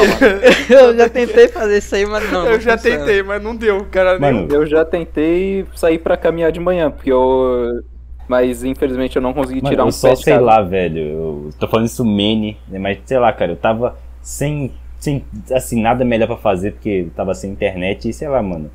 [0.70, 2.48] Eu já tentei fazer isso aí, mas não.
[2.48, 3.00] eu não já funciona.
[3.00, 4.18] tentei, mas não deu, cara.
[4.18, 4.48] Mano.
[4.50, 7.84] Eu já tentei sair pra caminhar de manhã, porque eu.
[8.32, 10.46] Mas infelizmente eu não consegui Mano, tirar eu um só de sei casa.
[10.46, 11.00] lá, velho.
[11.02, 12.80] Eu tô falando isso mene, né?
[12.80, 17.10] Mas sei lá, cara, eu tava sem, sem assim, nada melhor pra fazer, porque eu
[17.10, 18.72] tava sem internet e sei lá, mano.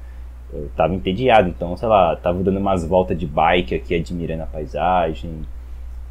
[0.52, 4.46] Eu tava entediado, então, sei lá, tava dando umas voltas de bike aqui, admirando a
[4.46, 5.30] paisagem,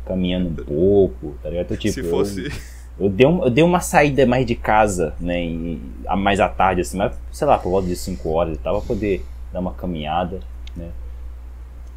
[0.07, 1.65] caminhando um pouco, tá ligado?
[1.65, 2.51] Então, tipo, Se eu- fosse.
[2.99, 5.43] eu, dei um, eu dei uma saída mais de casa, né?
[5.45, 8.59] E, a- mais à tarde, assim, mas sei lá, por volta de 5 horas e
[8.59, 10.39] tal, pra poder dar uma caminhada,
[10.75, 10.87] né?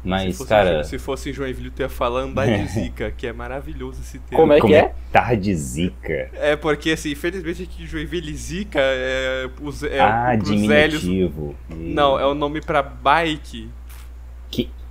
[0.03, 0.83] Mas, se fosse, cara.
[0.83, 4.37] se fosse em Joinville, tu ia falar andar de zica, que é maravilhoso esse termo.
[4.37, 4.81] Como é que é?
[4.83, 6.29] Comentar de zica.
[6.33, 11.55] É, porque assim, infelizmente aqui em Joinville, zica é, os, é ah, diminutivo.
[11.69, 13.69] E- Não, é o nome pra bike.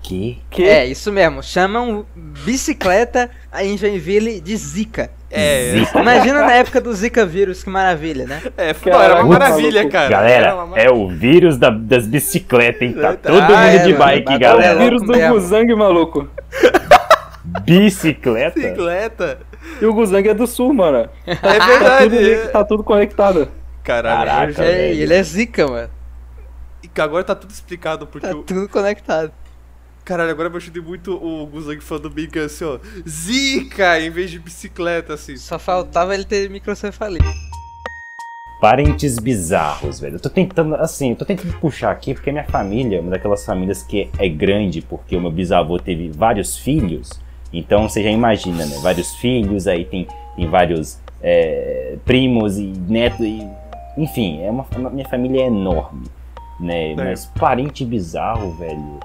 [0.02, 0.38] Que?
[0.50, 0.64] Que?
[0.64, 1.42] É, isso mesmo.
[1.42, 3.30] Chamam bicicleta
[3.60, 5.10] em Joinville de Zika.
[5.30, 6.00] É, Zica.
[6.00, 8.40] Imagina na época do Zika vírus, que maravilha, né?
[8.56, 9.92] é, era uma maravilha, maluco.
[9.92, 10.06] cara.
[10.30, 12.94] Era Galera, é o vírus da- das bicicletas, hein?
[12.94, 14.76] Tá Ah, todo mundo é, de mano, bike, bagulho É galera.
[14.76, 15.34] o vírus do mesmo.
[15.34, 16.28] Guzang, maluco.
[17.44, 18.58] Bicicleta?
[18.60, 19.38] Bicicleta.
[19.80, 21.08] E o Guzang é do sul, mano.
[21.26, 22.48] É Tá tudo, verdade.
[22.52, 23.48] tá tudo conectado.
[23.84, 25.02] Caralho, Caraca, É, velho.
[25.02, 25.90] ele é Zika, mano.
[26.82, 28.42] E agora tá tudo explicado, porque Tá o.
[28.42, 29.30] tudo conectado.
[30.08, 32.78] Caralho, agora eu achei muito o Guzang falando bem que assim, ó.
[33.06, 35.36] Zica em vez de bicicleta, assim.
[35.36, 37.20] Só faltava ele ter microcefalia.
[38.58, 40.14] Parentes bizarros, velho.
[40.14, 43.10] Eu tô tentando, assim, eu tô tentando puxar aqui porque a minha família é uma
[43.10, 47.10] daquelas famílias que é grande porque o meu bisavô teve vários filhos.
[47.52, 48.78] Então você já imagina, né?
[48.80, 53.46] Vários filhos, aí tem, tem vários é, primos e netos, e,
[53.98, 56.06] enfim, é uma, a minha família é enorme,
[56.58, 56.94] né?
[56.94, 58.98] Mas parente bizarro, velho.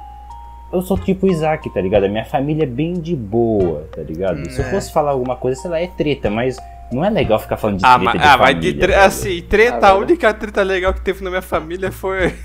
[0.74, 2.06] Eu sou tipo Isaac, tá ligado?
[2.06, 4.50] A minha família é bem de boa, tá ligado?
[4.50, 4.70] Se eu É.
[4.72, 6.58] fosse falar alguma coisa, sei lá, é treta, mas
[6.92, 8.74] Não é legal ficar falando de Ah, treta mas, de ah, mas família.
[8.74, 12.36] de tre- assim, treta, Ah, a única treta legal que teve na minha família foi.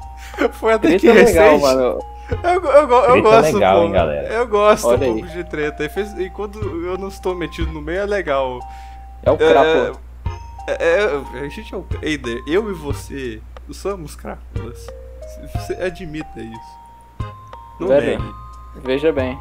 [0.52, 1.62] foi até que Treta é legal, recente.
[1.62, 1.98] mano.
[2.42, 3.84] Eu, eu, eu, eu gosto, legal, pô.
[3.86, 4.28] hein, galera?
[4.28, 5.20] Eu gosto Olha um aí.
[5.22, 5.84] pouco de treta.
[5.84, 8.60] E, fez- e quando eu não estou metido no meio é legal.
[9.22, 10.00] É o crapo.
[10.66, 11.84] É, é, a gente é o.
[12.02, 13.40] Eider, eu e você
[13.72, 14.86] somos crápulas.
[15.54, 16.77] Você admita isso.
[17.86, 18.18] Velho.
[18.18, 18.34] negue.
[18.84, 19.38] Veja bem.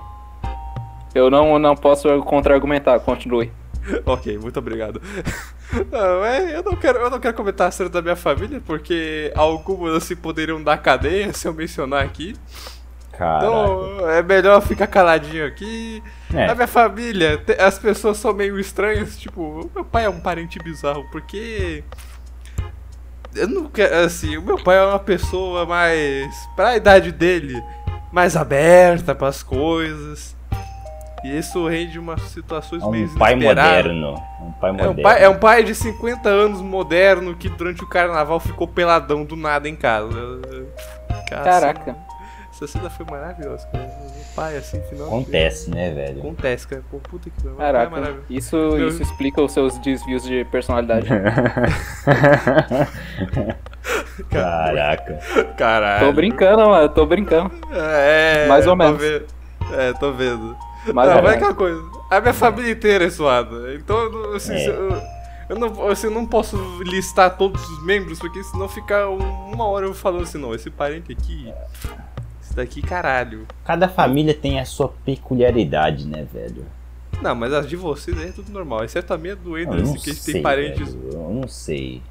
[1.15, 3.51] Eu não, não posso contra-argumentar, continue.
[4.05, 5.01] Ok, muito obrigado.
[5.91, 9.33] Não, é, eu, não quero, eu não quero comentar a cena da minha família, porque
[9.35, 12.35] algumas assim poderiam dar cadeia se eu mencionar aqui.
[13.11, 13.45] Caraca.
[13.45, 16.01] Então é melhor ficar caladinho aqui.
[16.33, 16.45] É.
[16.45, 21.05] A minha família, as pessoas são meio estranhas, tipo, meu pai é um parente bizarro,
[21.11, 21.83] porque.
[23.35, 26.33] Eu não quero, assim, o meu pai é uma pessoa mais.
[26.55, 27.61] pra idade dele,
[28.11, 30.35] mais aberta pras coisas.
[31.23, 33.91] E isso rende umas situações É meio um pai inesperadas.
[33.91, 34.23] moderno.
[34.41, 34.91] Um pai É moderno.
[34.91, 39.25] um, pai, é um pai de 50 anos moderno que durante o carnaval ficou peladão
[39.25, 40.09] do nada em casa.
[41.29, 41.95] Cara, Caraca.
[42.53, 43.85] Essa cena foi maravilhosa, cara.
[43.85, 45.07] O pai assim, final.
[45.07, 46.19] Acontece, né, velho?
[46.19, 46.83] Acontece, cara.
[46.89, 47.55] Pô, puta que pariu.
[47.55, 48.25] É Caraca, maravilhoso.
[48.29, 51.07] isso, Meu- isso explica os seus desvios de personalidade.
[54.29, 55.19] Caraca.
[55.57, 56.05] Caralho.
[56.07, 57.51] tô brincando, mano, tô brincando.
[57.71, 58.97] É, Mais ou tô menos.
[59.01, 59.25] vendo.
[59.71, 60.55] É, tô vendo.
[60.93, 61.35] Mais não, ou mas é menos.
[61.35, 61.83] aquela coisa.
[62.09, 63.73] A minha família inteira é suada.
[63.75, 64.69] Então, eu não- assim, É.
[64.69, 65.01] eu,
[65.49, 69.65] eu não, assim, eu não posso listar todos os membros, porque senão fica um- uma
[69.65, 71.53] hora eu falando assim, não, esse parente aqui.
[72.41, 73.45] Esse daqui, caralho.
[73.65, 76.65] Cada família tem a sua peculiaridade, né, velho?
[77.21, 78.83] Não, mas as de vocês aí é tudo normal.
[78.83, 80.93] Exceto a minha doente, assim, que a gente sei, tem parentes.
[80.93, 81.13] velho.
[81.13, 82.01] Eu não sei.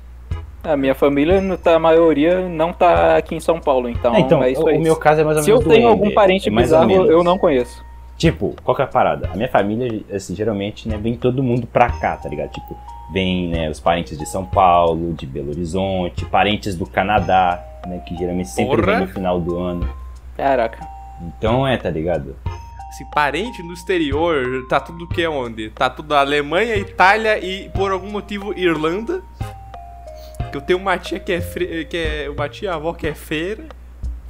[0.72, 4.42] A minha família, tá- a maioria, não tá aqui em São Paulo, então, É, então,
[4.42, 4.76] é isso o, aí.
[4.78, 6.78] o meu caso é mais ou Se eu menos tenho algum parente é mais ou
[6.80, 7.10] bizarro, menos.
[7.10, 7.84] eu não conheço.
[8.18, 9.28] Tipo, qual que é a parada?
[9.32, 12.50] A minha família, assim, geralmente, né, vem todo mundo pra cá, tá ligado?
[12.50, 12.76] Tipo,
[13.12, 18.16] vem, né, os parentes de São Paulo, de Belo Horizonte, parentes do Canadá, né, que
[18.16, 18.96] geralmente sempre Porra!
[18.98, 19.88] vem no final do ano.
[20.36, 20.78] Caraca.
[21.38, 22.34] Então é, tá ligado?
[22.88, 25.68] Assim, parente no exterior, tá tudo que é onde?
[25.70, 29.22] Tá tudo Alemanha, Itália e, por algum motivo, Irlanda.
[30.50, 31.84] Que eu tenho uma tia que é, fre...
[31.86, 33.64] que é uma tia avó que é feira.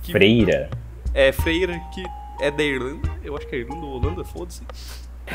[0.03, 0.71] Que Freira.
[1.15, 2.05] É freira que
[2.41, 3.09] é da Irlanda.
[3.25, 4.63] Eu acho que é Irlanda ou Holanda, foda-se.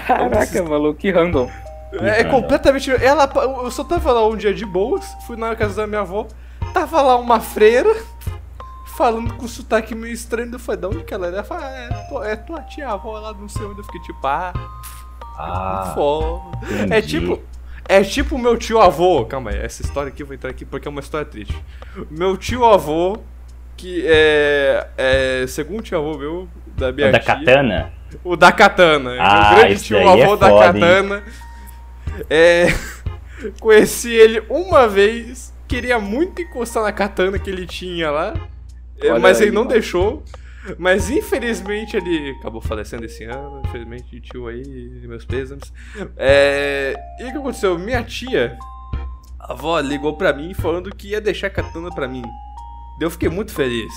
[0.08, 1.50] Caraca, maluco, que random.
[1.92, 2.30] É Irlanda.
[2.30, 2.90] completamente.
[2.92, 3.30] Ela,
[3.64, 6.28] eu só tava lá um dia de boas, fui na casa da minha avó,
[6.74, 7.94] tava lá uma freira
[8.96, 10.52] falando com sotaque meio estranho.
[10.54, 11.30] Eu falei, da onde que ela é?
[11.34, 13.80] Ela falou, ah, é, tua- é tua tia avó lá, não sei onde.
[13.80, 14.54] Eu fiquei tipo, ah,
[15.38, 16.58] Ah, foda.
[16.96, 17.42] É tipo.
[17.92, 19.26] É tipo meu tio avô.
[19.26, 21.54] Calma aí, essa história aqui eu vou entrar aqui porque é uma história triste.
[22.10, 23.18] Meu tio avô,
[23.76, 24.88] que é.
[24.98, 27.94] é segundo tio avô meu, da minha O da tia, katana?
[28.24, 29.18] O da katana.
[29.20, 31.24] Ah, meu grande tio daí é avô da foda, katana.
[32.30, 32.68] É.
[33.60, 35.54] Conheci ele uma vez.
[35.68, 38.34] Queria muito encostar na katana que ele tinha lá.
[39.02, 39.74] é, Olha mas aí, ele não mano.
[39.74, 40.24] deixou.
[40.78, 43.62] Mas infelizmente ele acabou falecendo esse ano.
[43.66, 44.64] Infelizmente, tio aí,
[45.08, 45.72] meus pêsames.
[46.18, 47.78] É, e o que aconteceu?
[47.80, 48.58] Minha tia,
[49.40, 52.24] a avó, ligou pra mim falando que ia deixar a katana pra mim.
[53.00, 53.92] Eu fiquei muito feliz.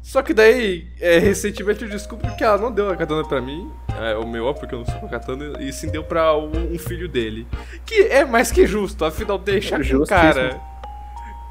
[0.00, 3.70] Só que daí, é, recentemente eu descubro que ela não deu a katana pra mim,
[4.00, 6.74] é, o meu, porque eu não sou com a katana, e sim deu pra um,
[6.74, 7.46] um filho dele.
[7.84, 10.06] Que é mais que justo, afinal, deixar um Justíssimo.
[10.06, 10.58] cara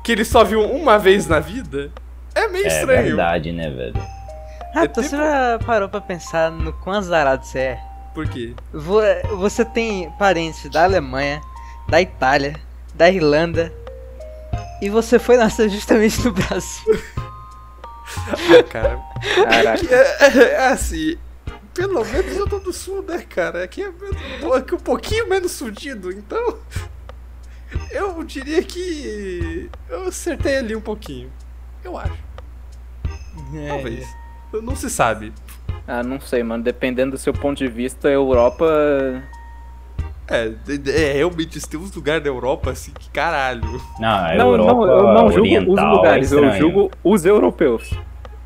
[0.04, 1.92] que ele só viu uma vez na vida
[2.34, 3.04] é meio É estranho.
[3.04, 4.02] verdade, né, velho?
[4.76, 7.80] Ah, É então tipo- você já parou pra pensar no quão azarado você é?
[8.14, 8.54] Por quê?
[8.74, 9.02] Vo-
[9.38, 11.42] Você tem parentes da Alemanha,
[11.88, 12.60] da Itália,
[12.96, 13.72] da Irlanda.
[14.82, 17.02] E você foi nascer justamente no Brasil.
[18.30, 19.00] Ah, cara.
[19.36, 19.78] Caraca.
[19.78, 21.18] Que é, é assim.
[21.74, 23.64] Pelo menos eu tô do sul, né, cara?
[23.64, 26.58] Aqui é, menos- aqui é um pouquinho menos fudido, então.
[27.92, 29.70] Eu diria que.
[29.90, 31.32] Eu acertei ali um pouquinho.
[31.84, 32.18] Eu acho.
[33.56, 33.68] É.
[33.68, 34.08] Talvez.
[34.54, 35.34] Não se sabe.
[35.88, 36.64] Ah, não sei, mano.
[36.64, 38.66] Dependendo do seu ponto de vista, a Europa.
[40.30, 40.52] É,
[40.88, 43.82] é realmente tem uns lugares da Europa assim que caralho.
[43.98, 47.90] Não, Europa não, eu não julgo os lugares, é eu julgo os europeus.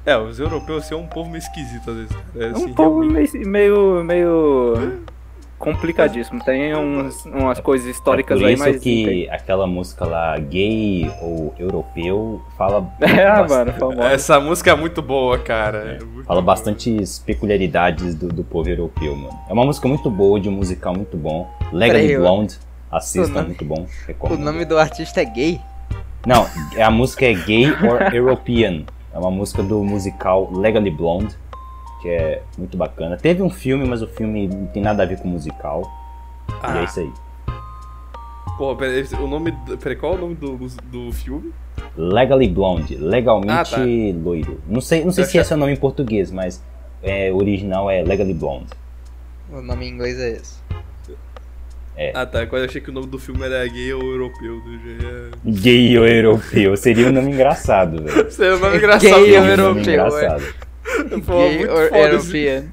[0.06, 2.18] É, os europeus são um povo meio esquisito às vezes.
[2.36, 3.38] É, É assim, um povo realmente.
[3.40, 5.02] meio, meio, meio
[5.62, 6.44] complicadíssimo.
[6.44, 8.82] Tem uns, umas coisas históricas é por aí, isso mas.
[8.82, 14.04] que aquela música lá, gay ou europeu, fala, É, ah, bast- mano, famosa.
[14.10, 15.98] Essa música é muito boa, cara.
[16.02, 16.54] É muito fala boa.
[16.54, 19.40] bastantes peculiaridades do, do povo europeu, mano.
[19.50, 21.50] É uma música muito boa, de um musical muito bom.
[21.72, 22.58] Legally Blonde,
[22.92, 23.82] assistam, o nome- muito bom.
[23.84, 24.40] O recomendo.
[24.40, 25.62] nome do artista é gay?
[26.26, 26.46] Não,
[26.80, 28.84] a música é Gay or European.
[29.14, 31.36] É uma música do musical Legally Blonde,
[32.02, 33.18] que é muito bacana.
[33.18, 35.84] Teve um filme, mas o filme não tem nada a ver com o musical.
[36.50, 37.12] E é Ah, isso aí.
[38.58, 39.54] Porra, pera, esse- o nome.
[39.82, 41.52] Peraí, qual é o nome do, do filme?
[41.98, 43.78] Legally Blonde, legalmente Ah, tá.
[44.24, 44.60] loiro.
[44.68, 46.64] Não sei, não sei Eu se achava- esse é o nome em português, mas
[47.02, 48.68] é, o original é Legally Blonde.
[49.52, 50.62] O nome em inglês é esse.
[52.16, 54.60] Ah tá, quando eu achei que o nome do filme era gay ou europeu.
[54.62, 58.30] do já ia- Gay ou europeu, seria um nome engraçado, velho.
[58.32, 59.02] Seria um nome engraçado.
[59.24, 60.38] Gay ou europeu, é.
[61.26, 62.64] Pô, Gay or foda European.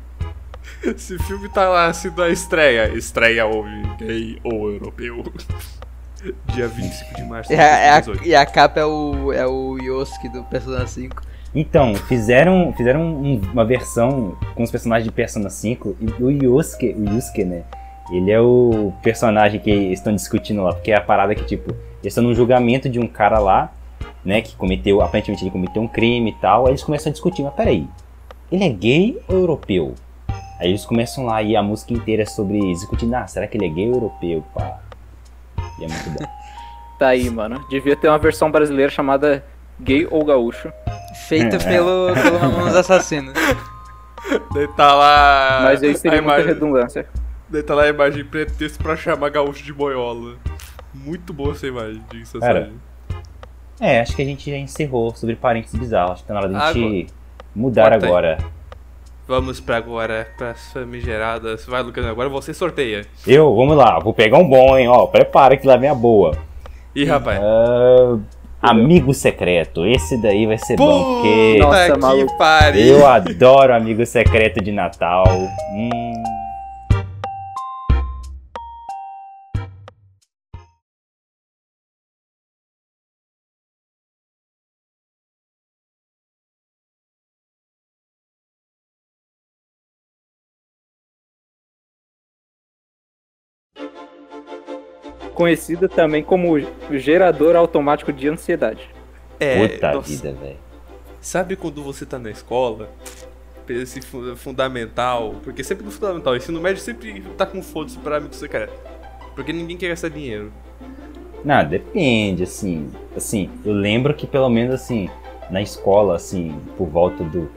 [0.84, 2.88] esse filme tá lá sendo a estreia.
[2.94, 5.24] Estreia hoje, gay ou europeu.
[6.52, 8.26] Dia 25 de março E de a, é a- 2018.
[8.28, 11.22] e a capa é o, é o Yosuke do Persona 5.
[11.54, 16.92] Então, fizeram, fizeram um- uma versão com os personagens de Persona 5 e o Yusuke,
[16.98, 17.62] o Yusuke, né?
[18.10, 21.70] Ele é o personagem que eles estão discutindo lá, porque é a parada que, tipo,
[22.02, 23.72] eles estão num julgamento de um cara lá,
[24.24, 27.42] né, que cometeu, aparentemente ele cometeu um crime e tal, aí eles começam a discutir,
[27.42, 27.86] mas peraí,
[28.50, 29.94] ele é gay ou europeu?
[30.58, 33.66] Aí eles começam lá e a música inteira é sobre discutindo, ah, será que ele
[33.66, 34.80] é gay ou europeu, pá?
[35.78, 36.24] E é muito bom.
[36.98, 37.64] Tá aí, mano.
[37.70, 39.44] Devia ter uma versão brasileira chamada
[39.78, 40.72] Gay ou Gaúcho.
[41.28, 41.58] Feita É.
[41.60, 43.34] pelo, pelo Mamonas Assassinos.
[44.52, 45.60] Daí tá lá.
[45.62, 47.06] Mas aí seria a muita imagem, redundância.
[47.48, 50.34] daí tá lá a imagem em pretexto pra chamar gaúcho de boiola.
[50.92, 52.80] Muito boa essa imagem, diga-se Cara, passagem.
[53.80, 56.48] É, acho que a gente já encerrou sobre parentes bizarros, acho que tá na hora
[56.48, 57.06] da gente Agora-
[57.54, 58.10] mudar Corta aí.
[58.10, 58.38] agora.
[59.26, 61.66] Vamos pra agora, pras famigeradas.
[61.66, 63.04] Vai, Lucas, agora você sorteia.
[63.26, 66.32] Eu, vamos lá, vou pegar um bom, hein, ó, prepara que lá vem a boa.
[66.94, 67.38] Ih, rapaz.
[67.42, 68.18] Ah,
[68.62, 72.32] amigo secreto, esse daí vai ser bom, porque Nossa, Puta maluco.
[72.32, 72.86] que pariu.
[72.98, 75.24] eu adoro amigo secreto de Natal.
[75.74, 76.12] Hum,
[95.38, 96.58] Conhecida também como
[96.90, 98.90] gerador automático de ansiedade.
[99.38, 100.56] É, puta nossa, vida, velho.
[101.20, 102.90] Sabe quando você tá na escola?
[103.68, 105.36] Esse fu- fundamental.
[105.44, 108.72] Porque sempre no fundamental, ensino médio sempre tá com foda-se pra amigo secreto.
[109.36, 110.52] Porque ninguém quer gastar dinheiro.
[111.44, 112.90] Não, depende, assim.
[113.16, 115.08] Assim, eu lembro que pelo menos assim,
[115.50, 117.48] na escola, assim, por volta do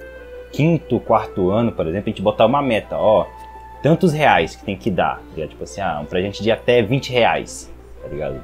[0.51, 3.25] quinto, quarto ano, por exemplo, a gente botava uma meta, ó,
[3.81, 5.21] tantos reais que tem que dar.
[5.35, 5.47] tá?
[5.47, 8.43] Tipo assim, ah, um presente de até 20 reais, tá ligado?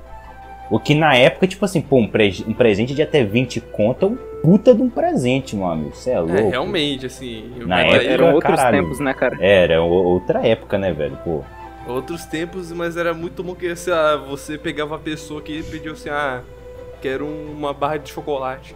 [0.70, 4.06] O que na época, tipo assim, pô, um, pre- um presente de até 20 conta
[4.06, 5.96] é um puta de um presente, meu amigo.
[5.96, 6.36] Você é louco.
[6.36, 7.54] É, realmente, assim.
[7.66, 8.82] Na época Eram outros caralho.
[8.84, 9.38] tempos, né, cara?
[9.40, 11.18] Era o- outra época, né, velho?
[11.24, 11.42] Pô.
[11.88, 16.10] Outros tempos, mas era muito bom que lá, você pegava a pessoa que pediu assim,
[16.10, 16.42] ah,
[17.02, 18.76] quero uma barra de chocolate.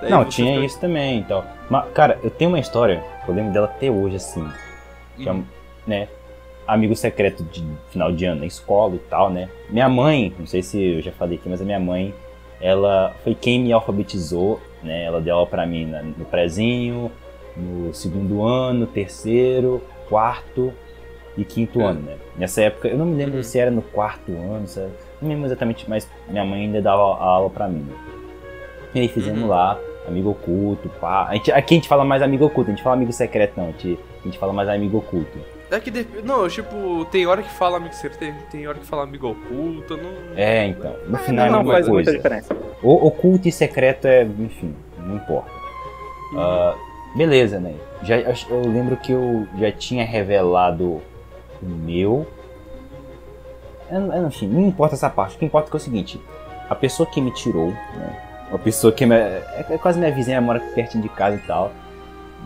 [0.00, 1.44] Daí Não, tinha fica- isso também e tal.
[1.70, 4.44] Mas, cara, eu tenho uma história, eu lembro dela até hoje, assim.
[5.16, 5.44] Que é, Hum.
[5.86, 6.08] né,
[6.66, 9.48] amigo secreto de final de ano na escola e tal, né?
[9.68, 12.14] Minha mãe, não sei se eu já falei aqui, mas a minha mãe,
[12.60, 15.04] ela foi quem me alfabetizou, né?
[15.04, 17.10] Ela deu aula pra mim na- no prezinho,
[17.56, 20.72] no segundo ano, terceiro, quarto
[21.36, 21.84] e quinto É.
[21.84, 22.16] ano, né?
[22.36, 23.42] Nessa época, eu não me lembro Uhum.
[23.42, 24.88] se era no quarto ano, se era,
[25.20, 27.94] não me lembro exatamente, mas minha mãe ainda dava a aula pra mim, né?
[28.94, 29.48] E aí fizemos Uhum.
[29.48, 31.26] lá, amigo oculto, pá.
[31.28, 33.64] A gente, aqui a gente fala mais amigo oculto, a gente fala amigo secreto não,
[33.64, 35.38] a gente, a gente fala mais amigo oculto.
[35.70, 35.90] É que
[36.22, 39.96] Não, tipo, tem hora que fala amigo secreto, tem, tem hora que fala amigo oculto,
[39.96, 40.10] não.
[40.36, 41.92] É, então, no É, final é a Não mesma faz coisa.
[42.10, 42.56] muita diferença.
[42.82, 45.50] O oculto e secreto é, enfim, não importa.
[46.32, 46.40] Uhum.
[46.40, 46.74] Ah,
[47.16, 47.74] beleza, né?
[48.02, 51.00] Já, eu, lembro que eu já tinha revelado
[51.62, 52.26] o meu.
[53.90, 55.36] Eu, eu, enfim, não importa essa parte.
[55.36, 56.20] O que importa é, que é o seguinte:
[56.68, 58.20] a pessoa que me tirou, né?
[58.50, 61.46] Uma pessoa que me, é, é quase minha vizinha, ela mora pertinho de casa e
[61.46, 61.72] tal.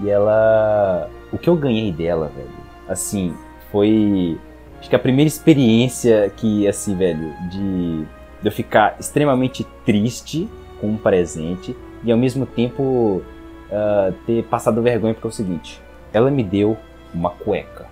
[0.03, 1.11] E ela.
[1.33, 2.49] O que eu ganhei dela, velho,
[2.89, 3.35] assim,
[3.71, 4.39] foi.
[4.79, 8.07] Acho que a primeira experiência que, assim, velho, de, de
[8.45, 10.49] eu ficar extremamente triste
[10.81, 13.23] com um presente e ao mesmo tempo
[13.71, 15.81] ah, ter passado vergonha, porque é o seguinte:
[16.13, 16.77] ela me deu
[17.13, 17.87] uma cueca.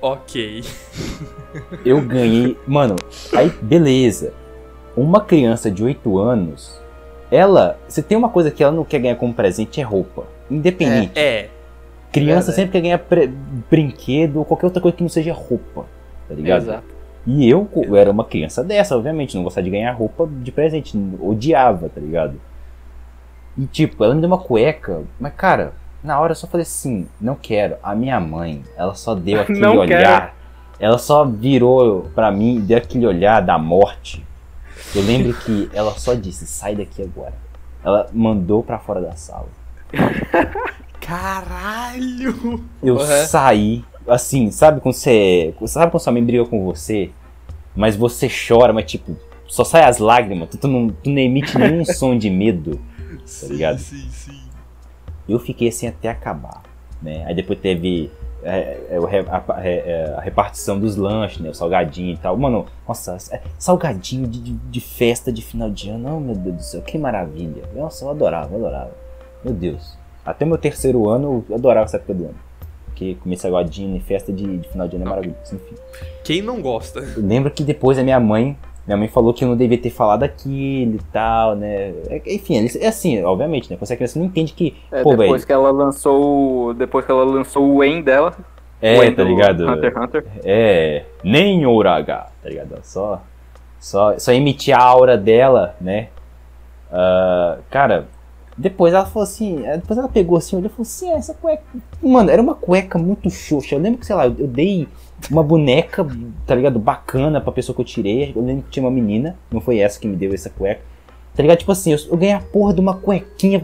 [0.00, 0.64] Ok.
[1.84, 2.58] Eu ganhei.
[2.66, 2.96] Mano,
[3.34, 4.34] aí beleza.
[4.96, 6.81] Uma criança de 8 anos,
[7.32, 7.78] ela.
[7.88, 10.24] Você tem uma coisa que ela não quer ganhar como presente é roupa.
[10.50, 11.18] Independente.
[11.18, 11.48] É.
[12.12, 12.56] Criança verdade.
[12.56, 13.02] sempre quer ganhar
[13.70, 15.86] brinquedo ou qualquer outra coisa que não seja roupa.
[16.28, 16.62] Tá ligado?
[16.62, 16.92] Exato.
[17.26, 20.98] E eu, eu era uma criança dessa, obviamente, não gostava de ganhar roupa de presente,
[21.20, 22.38] odiava, tá ligado?
[23.56, 27.06] E tipo, ela me deu uma cueca, mas cara, na hora eu só falei assim,
[27.20, 27.76] não quero.
[27.82, 30.34] A minha mãe, ela só deu aquele olhar,
[30.80, 34.26] ela só virou pra mim deu aquele olhar da morte.
[34.94, 37.34] Eu lembro que ela só disse, sai daqui agora.
[37.84, 39.48] Ela mandou pra fora da sala.
[41.00, 42.64] Caralho!
[42.82, 43.24] Eu Porra.
[43.26, 45.54] saí assim, sabe quando você.
[45.66, 47.10] Sabe quando sua mãe briga com você,
[47.74, 49.16] mas você chora, mas tipo,
[49.46, 52.80] só sai as lágrimas, tu, tu não, tu não emite nenhum som de medo.
[53.24, 53.78] Sim, ligado?
[53.78, 54.40] sim, sim.
[55.28, 56.62] Eu fiquei assim até acabar,
[57.00, 57.24] né?
[57.26, 58.10] Aí depois teve
[58.42, 61.50] é, é, a, é, a repartição dos lanches, né?
[61.50, 62.36] O salgadinho e tal.
[62.36, 66.56] Mano, nossa, é, salgadinho de, de, de festa de final de ano, oh meu Deus
[66.56, 67.62] do céu, que maravilha.
[67.74, 68.90] Nossa, eu adorava, eu adorava.
[69.44, 69.96] Meu Deus.
[70.24, 72.52] Até meu terceiro ano eu adorava essa época do ano.
[72.86, 75.74] Porque comer salgadinho em festa de, de final de ano é maravilhoso, enfim.
[76.22, 77.00] Quem não gosta?
[77.00, 78.56] Eu lembro que depois a minha mãe.
[78.86, 81.92] Minha mãe falou que eu não devia ter falado aquilo e tal, né?
[82.08, 83.76] É- Enfim, é assim, obviamente, né?
[83.76, 84.76] Quando você é não entende que.
[84.90, 85.46] É, pô, depois velho.
[85.46, 86.74] que ela lançou.
[86.74, 88.34] Depois que ela lançou o Wen dela.
[88.80, 89.68] É, tá do ligado?
[89.68, 90.26] Hunter x Hunter.
[90.44, 92.80] É, nem Ouraga, tá ligado?
[92.82, 93.22] Só,
[93.78, 96.08] só, só emitir a aura dela, né?
[96.90, 98.06] Ah, cara,
[98.56, 101.32] depois ela falou assim, eh, depois ela pegou assim, olhou e falou assim, "Ah, essa
[101.32, 101.62] cueca,
[102.02, 103.74] mano, era uma cueca muito xoxa.
[103.74, 104.86] Eu lembro que, sei lá, eu dei
[105.30, 106.06] uma boneca,
[106.46, 108.32] tá ligado, bacana pra pessoa que eu tirei.
[108.34, 110.80] Eu lembro que tinha uma menina, não foi essa que me deu essa cueca.
[111.34, 111.58] Tá ligado?
[111.58, 113.62] Tipo assim, eu, eu ganhei a porra de uma cuequinha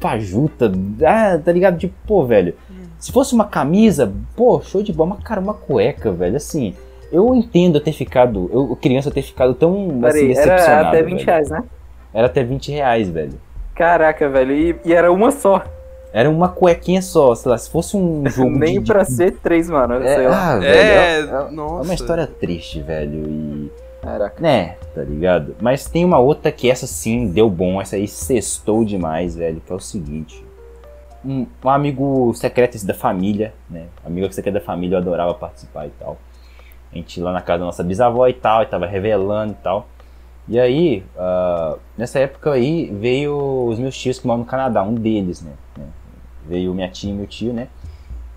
[0.00, 0.70] fajuta.
[1.06, 1.78] Ah, tá ligado?
[1.78, 2.54] Tipo, pô, velho.
[2.98, 5.10] Se fosse uma camisa, pô, show de bola.
[5.16, 6.36] Mas, cara, uma cueca, velho.
[6.36, 6.74] Assim,
[7.10, 8.50] eu entendo eu ter ficado.
[8.52, 10.88] Eu, criança, ter ficado tão assim, Peraí, era decepcionado.
[10.88, 11.26] até 20 velho.
[11.26, 11.64] reais, né?
[12.14, 13.40] Era até 20 reais, velho.
[13.74, 14.52] Caraca, velho.
[14.52, 15.64] E, e era uma só.
[16.12, 19.12] Era uma cuequinha só, sei lá, se fosse um jogo Nem de, pra de...
[19.12, 19.94] ser três, mano.
[19.94, 20.52] É, sei lá.
[20.52, 21.84] ah, velho, É, é, é nossa.
[21.84, 23.72] uma história triste, velho, e...
[24.02, 24.42] Caraca.
[24.42, 25.54] Né, tá ligado?
[25.60, 29.72] Mas tem uma outra que essa sim deu bom, essa aí cestou demais, velho, que
[29.72, 30.44] é o seguinte.
[31.24, 33.86] Um, um amigo secreto esse da família, né?
[34.04, 36.18] Amigo secreto da família, eu adorava participar e tal.
[36.92, 39.62] A gente ia lá na casa da nossa bisavó e tal, e tava revelando e
[39.62, 39.86] tal.
[40.48, 44.94] E aí, ah, nessa época aí, veio os meus tios que moram no Canadá, um
[44.94, 45.52] deles, né?
[45.76, 45.84] né?
[46.46, 47.68] Veio minha tia e meu tio, né?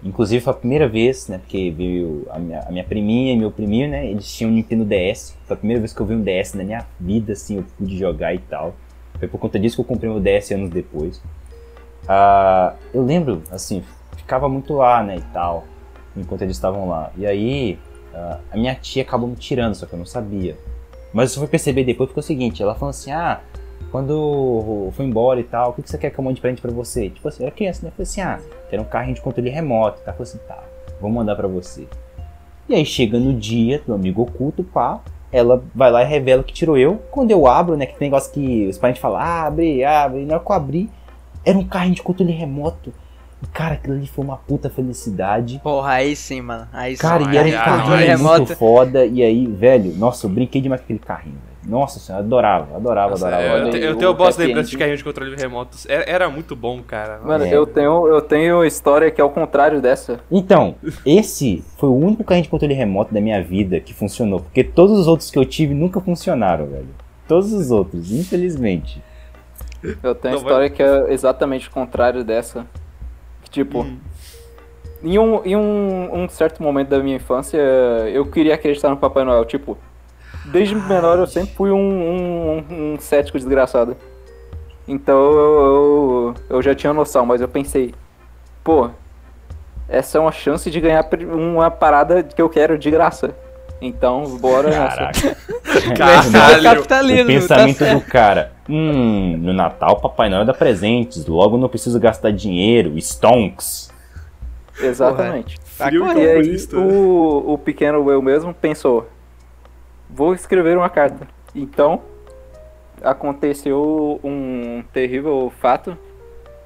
[0.03, 1.39] Inclusive foi a primeira vez, né?
[1.39, 4.05] Porque veio a minha, a minha priminha e meu priminho, né?
[4.05, 5.35] Eles tinham um Nintendo DS.
[5.45, 7.97] Foi a primeira vez que eu vi um DS na minha vida, assim, eu pude
[7.97, 8.75] jogar e tal.
[9.17, 11.21] Foi por conta disso que eu comprei meu DS anos depois.
[12.07, 13.83] Ah, eu lembro, assim,
[14.15, 15.65] ficava muito lá, né, e tal,
[16.15, 17.11] enquanto eles estavam lá.
[17.17, 17.79] E aí,
[18.13, 20.57] ah, a minha tia acabou me tirando, só que eu não sabia.
[21.13, 23.41] Mas eu só fui perceber depois porque é o seguinte, ela falou assim, ah,
[23.95, 26.61] quando fui embora e tal, o que que você quer que eu mande de presente
[26.61, 27.09] pra você?
[27.09, 27.87] Tipo assim, eu era criança, né?
[27.87, 30.01] Eu falei assim, ah, quero um carrinho de controle remoto.
[30.01, 30.11] Tá?
[30.11, 30.61] Eu falei assim, tá,
[30.99, 31.87] vou mandar pra você.
[32.67, 34.99] E aí chega no dia do amigo oculto, pá,
[35.31, 36.97] ela vai lá e revela que tirou eu.
[37.09, 40.33] Quando eu abro, né, que tem negócio que os parentes falam, abre, abre, e na
[40.33, 40.89] hora que eu abri,
[41.45, 42.91] era um carrinho de controle remoto.
[43.41, 45.61] E, cara, aquilo ali foi uma puta felicidade.
[45.63, 46.67] Porra, aí sim, mano.
[46.73, 47.31] Aí Cara, sim.
[47.31, 48.55] e era um carrinho muito remoto.
[48.57, 49.05] foda.
[49.05, 51.54] E aí, velho, nossa, eu brinquei demais com aquele carrinho, velho.
[51.67, 53.43] Nossa senhora, adorava, adorava, Nossa, adorava.
[53.43, 54.79] é, eu, olha te- eu o tenho boas happy lembranças de ending.
[54.79, 55.77] carrinho de controle remoto.
[55.87, 57.19] Era, era muito bom, cara.
[57.23, 57.55] Mano, É.
[57.55, 60.19] eu tenho, eu tenho história que é o contrário dessa.
[60.31, 60.75] Então,
[61.05, 64.41] esse foi o único carrinho de controle remoto da minha vida que funcionou.
[64.41, 66.87] Porque todos os outros que eu tive nunca funcionaram, velho.
[67.27, 69.01] Todos os outros, infelizmente.
[70.03, 72.65] Eu tenho Não, história que é exatamente o contrário dessa.
[73.43, 73.97] Que, tipo, Hum.
[75.03, 79.23] em, um, em um, um certo momento da minha infância, eu queria acreditar no Papai
[79.23, 79.45] Noel.
[79.45, 79.77] Tipo,
[80.45, 83.95] desde menor eu sempre fui um, um, um cético desgraçado.
[84.87, 87.93] Então eu, eu, eu já tinha noção, mas eu pensei,
[88.63, 88.89] pô,
[89.87, 93.35] essa é uma chance de ganhar uma parada que eu quero de graça.
[93.81, 94.95] Então, bora nessa.
[94.95, 95.37] Caraca.
[95.95, 96.59] Caralho.
[96.59, 98.51] o Capitalismo, pensamento tá do cara.
[98.69, 102.97] Hum, no Natal Papai Noel dá presentes, logo não preciso gastar dinheiro.
[102.97, 103.91] Stonks.
[104.79, 105.59] Exatamente.
[105.77, 106.47] Tá Frio correto.
[106.47, 109.07] E aí, o, o pequeno eu mesmo pensou:
[110.09, 111.27] vou escrever uma carta.
[111.53, 112.01] Então,
[113.01, 115.97] aconteceu um terrível fato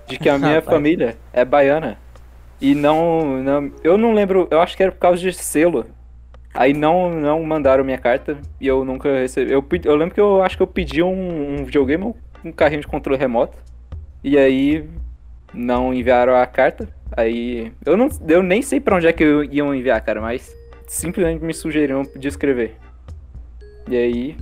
[0.08, 1.98] de que a minha família é baiana.
[2.62, 3.72] E não, não.
[3.84, 5.86] Eu não lembro, eu acho que era por causa de selo.
[6.54, 9.52] Aí não, não mandaram minha carta e eu nunca recebi.
[9.52, 12.14] Eu, eu lembro que eu acho que eu pedi um, um videogame, um-
[12.44, 13.58] um carrinho de controle remoto.
[14.24, 14.90] E aí
[15.54, 16.90] não enviaram a carta.
[17.16, 20.54] Aí eu não eu nem sei pra onde é que eu- iam enviar, cara, mas
[20.88, 22.76] simplesmente me sugeriram de escrever.
[23.88, 24.38] E aí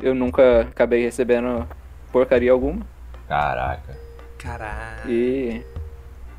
[0.00, 1.66] eu nunca acabei recebendo
[2.12, 2.80] porcaria alguma
[3.28, 3.96] Caraca.
[4.38, 5.10] Caralho.
[5.10, 5.62] e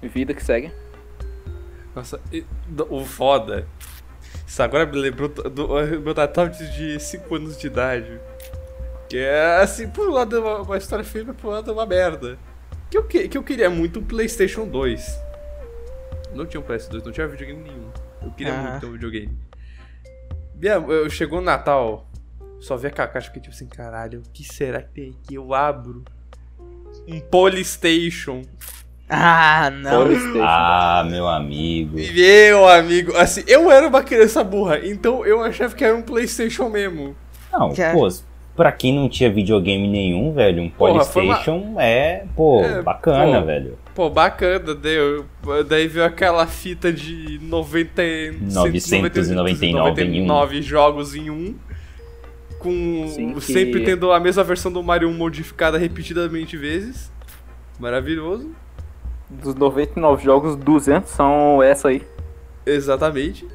[0.01, 0.71] vida que segue.
[1.95, 3.67] Nossa, e- do- o foda.
[4.47, 5.67] Isso agora me lembrou do, do
[5.99, 8.19] meu Natal de- de 5 anos de idade.
[9.09, 11.73] Que é assim, por um lado é uma, uma história feia, por um lado é
[11.73, 12.37] uma merda.
[12.89, 15.19] Que eu, que, que eu queria muito um PlayStation 2.
[16.33, 17.89] Não tinha um PS2, não tinha videogame nenhum.
[18.23, 18.57] Eu queria Ah.
[18.61, 19.37] muito ter um videogame.
[20.55, 22.07] Minha, eu, chegou no Natal,
[22.59, 25.35] só vi aquela caixa que tipo assim, caralho, o que será que tem aqui?
[25.35, 26.03] Eu abro
[27.07, 28.41] um Polystation.
[29.09, 30.05] Ah, não.
[30.05, 30.39] PlayStation.
[30.43, 31.97] Ah, meu amigo.
[31.97, 36.69] Meu amigo, assim, eu era uma criança burra, então eu achava que era um PlayStation
[36.69, 37.15] mesmo.
[37.51, 38.07] Não, Que é- pô,
[38.55, 42.81] pra quem não tinha videogame nenhum, velho, um Porra, foi uma- Polystation é, pô, É,
[42.83, 43.45] bacana, pô.
[43.47, 43.77] velho.
[43.95, 45.25] Pô, bacana, deu.
[45.67, 50.27] Daí veio aquela fita de 90, e- 999 em um.
[50.27, 51.55] 999 jogos em um.
[52.59, 57.11] Com Sim, que- sempre tendo a mesma versão do Mario 1 modificada repetidamente vezes.
[57.79, 58.51] Maravilhoso.
[59.29, 62.01] Dos 99 jogos, 200 são essa aí.
[62.65, 63.47] Exatamente.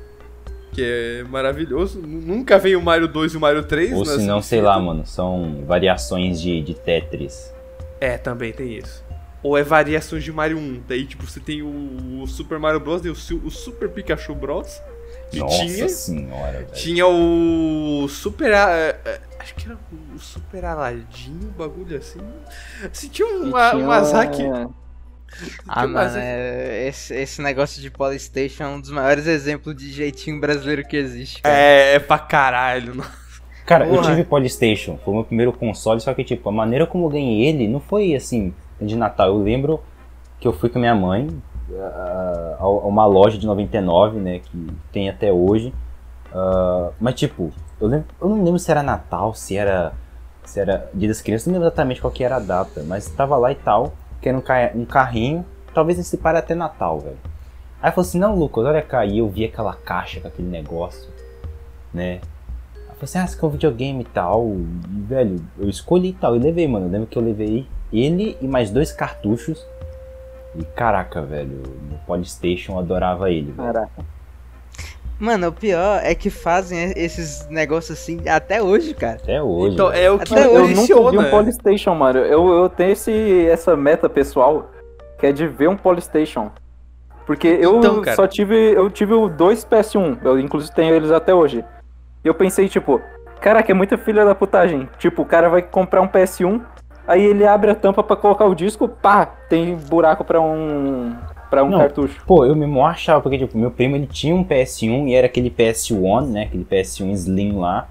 [0.72, 2.00] Que é maravilhoso.
[2.00, 3.92] Nunca veio o Mario 2 e o Mario 3.
[3.92, 7.52] Ou se não, sei lá, mano, são variações de, de Tetris.
[8.00, 9.04] É, também tem isso.
[9.42, 10.82] Ou é variações de Mario 1.
[10.88, 13.04] Daí, tipo, você tem o, o Super Mario Bros.
[13.04, 13.12] e o,
[13.44, 14.80] o Super Pikachu Bros.
[15.32, 15.88] E Nossa tinha.
[15.88, 16.66] senhora, velho.
[16.72, 18.52] Tinha o Super.
[18.54, 19.76] A- é, é, acho que era
[20.14, 22.20] o Super Aladdin, um bagulho assim.
[22.92, 24.34] Se tinha E uma, tinha uma- hack.
[25.66, 30.38] Ah, mano, é- esse, esse negócio de Polystation é um dos maiores exemplos de jeitinho
[30.40, 31.42] brasileiro que existe.
[31.42, 31.52] cara.
[31.56, 33.04] É, é pra caralho.
[33.66, 34.10] Cara, eu Porra.
[34.10, 37.46] tive Polystation, foi o meu primeiro console, só que, tipo, a maneira como eu ganhei
[37.48, 39.26] ele não foi assim, de Natal.
[39.28, 39.82] Eu lembro
[40.38, 44.38] que eu fui com a minha mãe ah, a a uma loja de 99, né,
[44.40, 45.72] que tem até hoje.
[46.32, 49.92] Ah, mas, tipo, eu, lembro- eu não lembro se era Natal, se era,
[50.44, 53.36] se era Dia das Crianças, não lembro exatamente qual que era a data, mas tava
[53.36, 57.18] lá e tal, que era um, um carrinho, talvez esse pare até Natal, velho.
[57.82, 61.08] Aí falei assim, não, Lucas, olha cá, e eu vi aquela caixa com aquele negócio,
[61.92, 62.20] né?
[62.88, 64.46] Aí falei assim, ah, você quer um videogame e tal.
[64.48, 66.34] E, velho, eu escolhi e tal.
[66.34, 66.86] E levei, mano.
[66.86, 69.66] Eu lembro que eu levei ele e mais dois cartuchos.
[70.56, 73.72] E caraca, velho, no Polystation eu adorava ele, velho.
[73.72, 74.14] Caraca.
[75.18, 79.14] Mano, o pior é que fazem esses negócios assim até hoje, cara.
[79.22, 79.74] Até hoje.
[79.74, 82.18] Então, é o que Até eu nunca vi um Polystation, mano.
[82.18, 84.70] Eu, eu tenho esse, essa meta pessoal,
[85.18, 86.50] que é de ver um Polystation.
[87.26, 88.16] Porque eu Então, cara.
[88.16, 88.54] só tive.
[88.72, 90.18] Eu tive o dois PS1.
[90.22, 91.64] Eu inclusive tenho eles até hoje.
[92.24, 93.00] E eu pensei, tipo,
[93.40, 94.88] caraca, é muita filha da putagem.
[94.98, 96.60] Tipo, o cara vai comprar um PS1,
[97.06, 101.14] aí ele abre a tampa pra colocar o disco, pá, tem buraco pra um.
[101.50, 101.78] para um Não.
[101.78, 102.22] cartucho.
[102.26, 105.50] Pô, eu mesmo achava, porque, tipo, meu primo ele tinha um PS1 e era aquele
[105.50, 106.42] PS1, né?
[106.44, 107.88] Aquele PS1 Slim lá.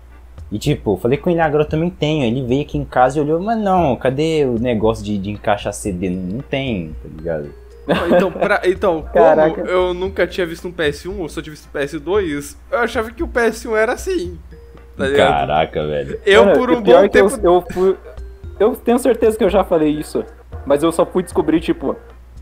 [0.52, 2.26] E, tipo, eu falei com ele, "Ah, agora eu também tenho.
[2.26, 5.74] Ele veio aqui em casa e olhou, mas não, cadê o negócio de, de encaixar
[5.74, 6.10] CD?
[6.10, 7.50] Não, não tem, tá ligado?
[8.16, 9.62] Então, pra- então como Caraca.
[9.62, 13.28] eu nunca tinha visto um PS1, eu só tinha visto PS2, eu achava que o
[13.28, 14.38] PS1 era assim.
[14.96, 15.10] Tá?
[15.12, 16.20] Caraca, velho.
[16.26, 17.40] Eu, Cara, por um bom que eu- tempo.
[17.44, 17.98] Eu, fui-
[18.60, 20.24] eu tenho certeza que eu já falei isso,
[20.66, 21.96] mas eu só fui descobrir, tipo,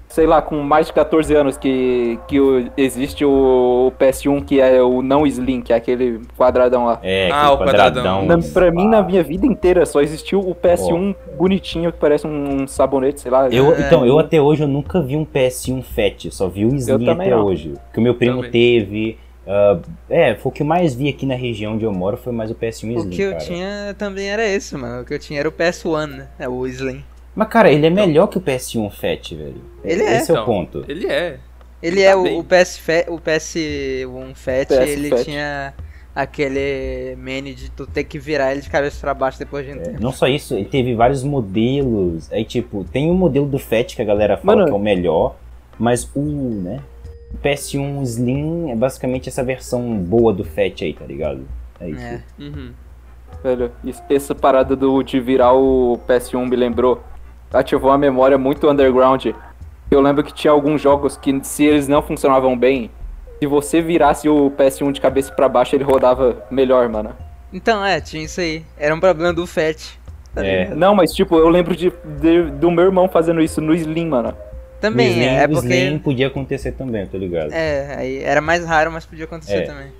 [0.07, 4.81] sei lá, com mais de 14 anos que, que o- existe o PS1 que é
[4.83, 6.99] o não Slim, que é aquele quadradão lá.
[7.01, 8.03] É, Ah, o quadradão.
[8.03, 8.25] quadradão.
[8.25, 12.67] Na, pra mim, na minha vida inteira, só existiu o PS1 bonitinho, que parece um
[12.67, 13.47] sabonete, sei lá.
[13.49, 13.81] Eu, É.
[13.87, 17.29] então, eu até hoje eu nunca vi um PS1 Fat, só vi o Slim até
[17.29, 17.45] não.
[17.45, 17.73] hoje.
[17.93, 18.51] Que o meu primo Também.
[18.51, 19.17] teve.
[19.47, 19.79] Ah,
[20.09, 22.51] é, foi o que eu mais vi aqui na região onde eu moro, foi mais
[22.51, 23.09] o PS1 O Slim.
[23.09, 23.43] que eu cara.
[23.43, 25.01] tinha também era esse, mano.
[25.01, 26.27] O que eu tinha era o PS1, né?
[26.39, 27.03] É o Slim.
[27.35, 29.61] Mas, cara, ele é melhor que o PS1 Fat, velho.
[29.83, 30.17] Ele é.
[30.17, 30.85] Esse é o Então, ponto.
[30.87, 31.37] Ele é.
[31.81, 32.39] Ele Tá é o, bem.
[32.39, 35.23] o PS Fa- o PS1 Fat, PS ele Fat.
[35.23, 35.73] tinha
[36.13, 39.77] aquele menu de tu ter que virar ele de cabeça pra baixo depois de um
[39.81, 40.01] tempo.
[40.01, 42.31] Não só isso, ele teve vários modelos.
[42.31, 44.65] Aí, tipo, tem o modelo do Fat que a galera fala Mano.
[44.67, 45.35] que é o melhor,
[45.79, 46.81] mas o, né?
[47.41, 51.41] O PS1 Slim é basicamente essa versão boa do Fat aí, tá ligado?
[51.79, 52.03] É isso.
[52.05, 52.21] É.
[52.39, 52.71] Uhum.
[53.43, 57.01] Velho, isso- essa parada do, de virar o PS1 me lembrou.
[57.51, 59.25] Ativou uma memória muito underground.
[59.89, 62.91] Eu lembro que tinha alguns jogos que, se eles não funcionavam bem,
[63.39, 67.09] se você virasse o PS1 de cabeça pra baixo, ele rodava melhor, mano.
[67.51, 68.63] Então, é, tinha isso aí.
[68.77, 69.97] Era um problema do Fat.
[70.35, 70.69] tá É.
[70.75, 74.33] Não, mas tipo, eu lembro de, de- do meu irmão fazendo isso no Slim, mano.
[74.81, 75.67] Também, Slim, é o porque.
[75.67, 77.51] Slim podia acontecer também, tô ligado.
[77.53, 79.61] É, aí era mais raro, mas podia acontecer É.
[79.61, 79.91] também.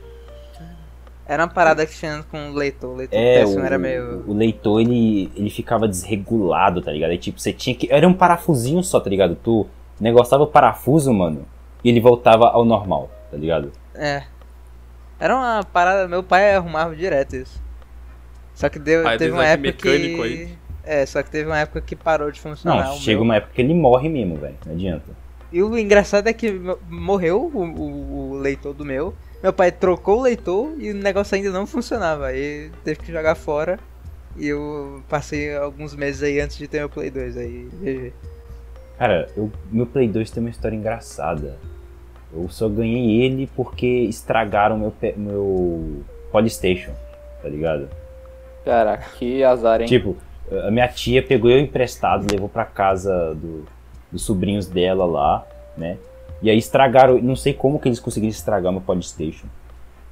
[1.27, 2.89] Era uma parada que tinha com o leitor.
[2.89, 4.23] O leitor É, PS1 o, era meio.
[4.27, 7.11] o leitor ele, ele ficava desregulado, tá ligado?
[7.11, 7.87] Aí, tipo, você tinha que.
[7.89, 9.35] Era um parafusinho só, tá ligado?
[9.35, 9.65] Tu
[9.99, 11.45] negociava o parafuso, mano,
[11.83, 13.71] e ele voltava ao normal, tá ligado?
[13.95, 14.23] É.
[15.19, 16.07] Era uma parada.
[16.07, 17.61] Meu pai arrumava direto isso.
[18.53, 20.27] Só que deu, Pai teve uma Isaac época mecânico que.
[20.27, 20.57] aí.
[20.83, 22.87] É, só que teve uma época que parou de funcionar.
[22.87, 23.23] Não, chega meu.
[23.23, 24.55] uma época que ele morre mesmo, velho.
[24.65, 25.05] Não adianta.
[25.51, 29.13] E o engraçado é que mo- morreu o, o- o leitor do meu.
[29.43, 32.27] Meu pai trocou o leitor e o negócio ainda não funcionava.
[32.27, 33.77] Aí teve que jogar fora.
[34.37, 37.35] E eu passei alguns meses aí antes de ter meu Play 2.
[37.37, 38.13] Aí, GG.
[38.97, 41.57] Cara, eu, meu Play 2 tem uma história engraçada.
[42.33, 46.01] Eu só ganhei ele porque estragaram meu, meu
[46.31, 46.93] Polystation,
[47.43, 47.89] tá ligado?
[48.63, 49.87] Caraca, que azar, hein?
[49.87, 50.15] Tipo,
[50.67, 53.65] a minha tia pegou eu emprestado, levou pra casa do,
[54.11, 55.45] dos sobrinhos dela lá,
[55.77, 55.97] né?
[56.41, 59.45] E aí estragaram, não sei como que eles conseguiram estragar meu Polystation.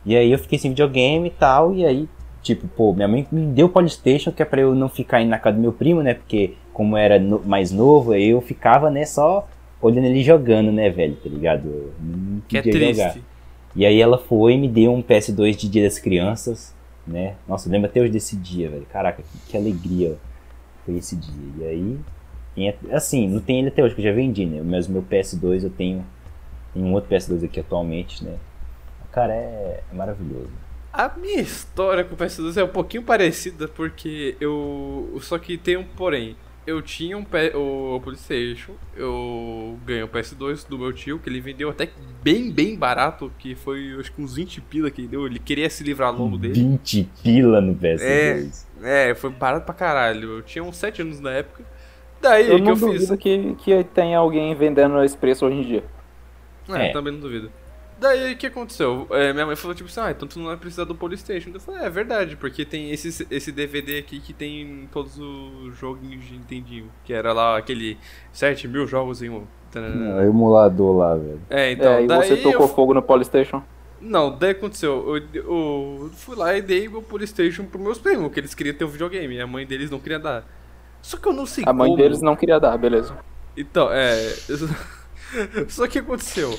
[0.06, 2.08] E aí eu fiquei sem videogame e tal, e aí,
[2.42, 5.30] tipo, pô, minha mãe me deu o Polystation que é pra eu não ficar indo
[5.30, 6.14] na casa do meu primo, né?
[6.14, 9.48] Porque como era no- mais novo, eu ficava, né, só
[9.82, 11.94] olhando ele jogando, né, velho, tá ligado?
[12.00, 12.96] Não Que é triste.
[12.98, 13.18] jogar.
[13.76, 16.74] E aí ela foi e me deu um PS2 de Dia das Crianças,
[17.08, 17.34] né?
[17.48, 18.86] Nossa, eu lembro até hoje desse dia, velho.
[18.92, 20.16] Caraca, que, que alegria
[20.86, 21.34] foi esse dia.
[21.60, 22.00] E aí,
[22.56, 24.62] tem assim, não tem ele até hoje, que eu já vendi, né?
[24.64, 26.06] Mas o meu PS2 eu tenho,
[26.74, 28.36] tenho um outro PS2 aqui atualmente, né?
[29.12, 30.50] Cara, é, é maravilhoso.
[30.92, 35.18] A minha história com o PS2 é um pouquinho parecida, porque eu.
[35.22, 36.36] Só que tem um porém.
[36.68, 41.42] Eu tinha um P- o PlayStation, eu ganhei o PS2 do meu tio, que ele
[41.42, 41.90] vendeu até
[42.22, 45.26] bem, bem barato, que foi acho que uns 20 pila que ele deu.
[45.26, 46.54] Ele queria se livrar logo dele.
[46.54, 48.02] 20 pila no PS2.
[48.02, 48.48] É,
[49.16, 50.38] foi barato pra caralho.
[50.38, 51.64] Eu tinha uns 7 anos na época.
[52.22, 53.08] Daí Eu que não eu fiz.
[53.08, 55.84] duvido que, que tem alguém vendendo esse preço hoje em dia.
[56.70, 56.92] É, É.
[56.92, 57.52] também não duvido.
[58.00, 59.08] Daí o que aconteceu?
[59.12, 61.50] É, minha mãe falou tipo assim, ah, então tu não vai precisar do Polystation.
[61.54, 65.78] Eu falei, é, é verdade, porque tem esse, esse DVD aqui que tem todos os
[65.78, 66.90] joguinhos de Nintendinho.
[67.04, 67.98] Que era lá aquele
[68.32, 69.44] 7 mil jogos em um.
[69.76, 71.42] Não, é emulador lá, velho.
[71.50, 72.68] É, então, é, e daí você tocou eu...
[72.70, 73.62] fogo no Polystation.
[74.02, 78.40] Não, daí aconteceu, eu, eu fui lá e dei meu Polystation pros meus primos, que
[78.40, 80.46] eles queriam ter um videogame, e a mãe deles não queria dar.
[81.02, 81.98] Só que eu não sei A mãe como.
[81.98, 83.18] deles não queria dar, beleza.
[83.58, 84.16] Então, é.
[85.70, 86.58] Só que aconteceu.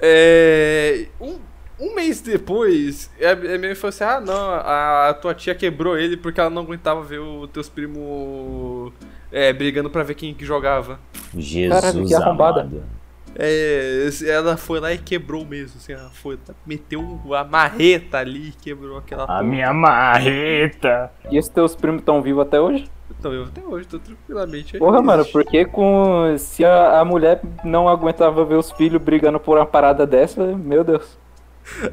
[0.00, 1.08] É.
[1.20, 1.40] Um,
[1.78, 5.54] um mês depois, a a minha mãe falou assim: ah, não, a, a tua tia
[5.54, 8.92] quebrou ele porque ela não aguentava ver os teus primos
[9.30, 11.00] é, brigando pra ver quem que jogava.
[11.34, 12.62] Jesus Caralho, que arrombada.
[12.62, 12.97] amado.
[13.40, 16.36] É, ela foi lá e quebrou mesmo, assim, ela foi,
[16.66, 19.42] meteu a marreta ali e quebrou aquela A porra.
[19.44, 21.12] minha marreta.
[21.30, 22.90] E esses teus primos estão vivos até hoje?
[23.18, 24.74] Então, eu até hoje tô tranquilamente.
[24.76, 24.80] aí.
[24.80, 26.36] Porra, mano, porque com.
[26.36, 30.82] Se a, a mulher não aguentava ver os filhos brigando por uma parada dessa, meu
[30.84, 31.16] Deus.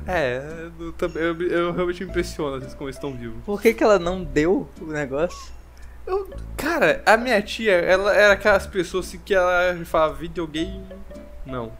[0.07, 0.41] É,
[0.79, 3.37] eu, também- eu, eu realmente me impressiono às vezes como eles estão vivos.
[3.45, 5.53] Por que, que ela não deu o negócio?
[6.07, 10.83] Eu, cara, a minha tia, ela era aquelas pessoas assim, que ela falava videogame.
[11.45, 11.71] Não.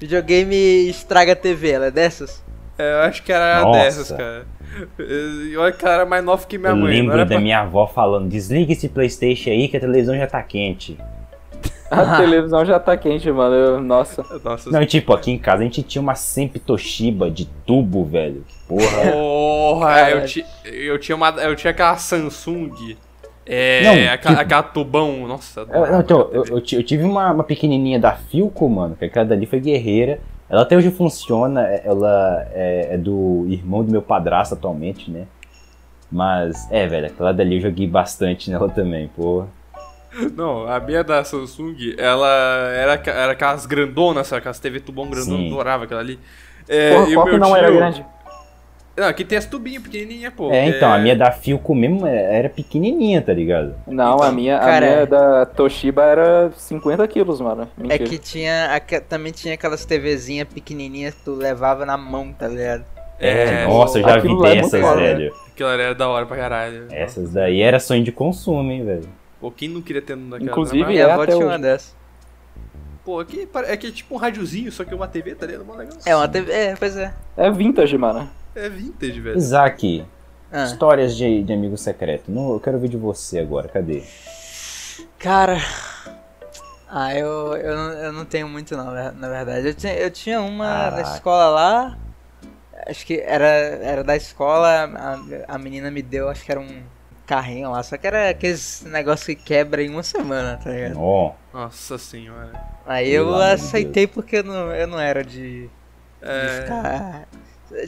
[0.00, 2.44] Videogame estraga a TV, ela é dessas?
[2.78, 3.78] É, eu acho que era Nossa.
[3.80, 4.46] dessas, cara.
[4.98, 6.84] E olha que ela era mais nova que minha eu mãe.
[6.84, 10.14] não lembro era da pra- minha avó falando: desliga esse PlayStation aí que a televisão
[10.16, 10.98] já tá quente.
[11.90, 13.54] A televisão já tá quente, mano.
[13.54, 14.22] eu- nossa.
[14.44, 18.44] Nossa, Não, tipo, aqui em casa a gente tinha uma sempre Toshiba de tubo, velho.
[18.46, 19.12] Que Porra.
[19.12, 21.30] porra, eu, ti, eu tinha uma.
[21.30, 22.96] Eu tinha aquela Samsung.
[23.46, 25.60] É, Não, aquela, tipo- aquela tubão, nossa.
[25.70, 29.04] Eu, não, então, eu, eu ti- eu tive uma, uma pequenininha da Filco, mano, que
[29.04, 30.18] aquela dali foi guerreira.
[30.50, 35.26] Ela até hoje funciona, é- ela é, é do irmão do meu padrasto atualmente, né?
[36.10, 39.48] Mas, é, velho, aquela dali eu joguei bastante nela também, porra.
[40.34, 42.28] Não, a minha da Samsung, ela
[42.74, 44.38] era, era aquelas grandonas, sabe?
[44.38, 46.18] Aquelas TV tubão grandona, adorava aquela ali.
[46.68, 48.04] É, Porra, e o qual que meu não era tio- grande?
[48.96, 50.50] Não, aqui tem as tubinhas pequenininhas, pô.
[50.50, 53.74] É, então, a minha da Filco mesmo é- era pequenininha, tá ligado?
[53.86, 55.06] Não, a Então, minha, a cara, minha é.
[55.06, 57.68] da Toshiba era 50 quilos, mano.
[57.78, 58.04] É Mentira.
[58.08, 58.72] que tinha.
[58.74, 62.84] aque- também tinha aquelas TVzinhas pequenininhas que tu levava na mão, tá ligado?
[63.20, 65.14] É, Nossa, eu já vi aquilo lá é dessas, foda, né?
[65.14, 65.34] velho.
[65.52, 66.86] Aquela era da hora pra caralho.
[66.90, 69.08] Essas daí era sonho de consumo, hein, velho.
[69.40, 71.94] Pô, quem não queria ter naquela Inclusive, mas- Minha é avó tinha uma dessas.
[73.04, 75.64] Pô, aqui é que é tipo um rádiozinho, só que uma TV, tá ligado?
[76.04, 76.50] É uma TV.
[76.52, 77.12] É, pois é.
[77.36, 78.28] É vintage, mano.
[78.56, 79.36] É vintage, velho.
[79.36, 80.04] Isaac,
[80.50, 80.64] Ah.
[80.64, 82.30] histórias de, de amigo secreto.
[82.30, 84.02] Não, eu quero ouvir de você agora, cadê?
[85.18, 85.58] Cara.
[86.88, 89.66] Ah, eu, eu, não- eu não tenho muito não, na na verdade.
[89.68, 91.14] Eu tinha, eu tinha uma na Caraca.
[91.14, 91.98] escola lá.
[92.88, 94.68] Acho que era, era da escola,
[95.48, 96.82] a, a menina me deu, acho que era um
[97.26, 97.82] carrinho lá.
[97.82, 101.00] Só que era aqueles negócio que quebra em uma semana, tá ligado?
[101.00, 102.52] Ó, Nossa senhora.
[102.86, 105.70] Aí eu de aceitei porque eu não, eu não era de, de
[106.22, 106.60] É.
[106.62, 107.28] ficar.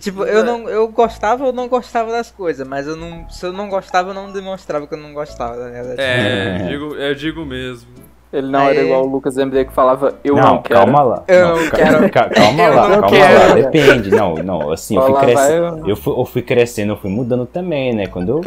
[0.01, 3.29] Tipo, eu não eu gostava ou não gostava das coisas, mas eu não.
[3.31, 5.91] Se eu não gostava, eu não demonstrava que eu não gostava, ligado?
[5.91, 7.89] Tipo, É, eu digo, eu digo mesmo.
[8.33, 10.81] Ele não Aí- era igual o Lucas MD que falava, eu não, não, quero.
[10.81, 11.25] calma lá.
[11.29, 12.11] Eu não, quero.
[12.11, 13.49] ca- calma Eu lá, não calma quero.
[13.49, 13.55] lá.
[13.55, 14.11] Depende.
[14.11, 15.81] Não, não, assim, eu fui crescendo.
[15.81, 18.07] vai, Eu fui, eu fui crescendo, eu fui mudando também, né?
[18.09, 18.41] Quando eu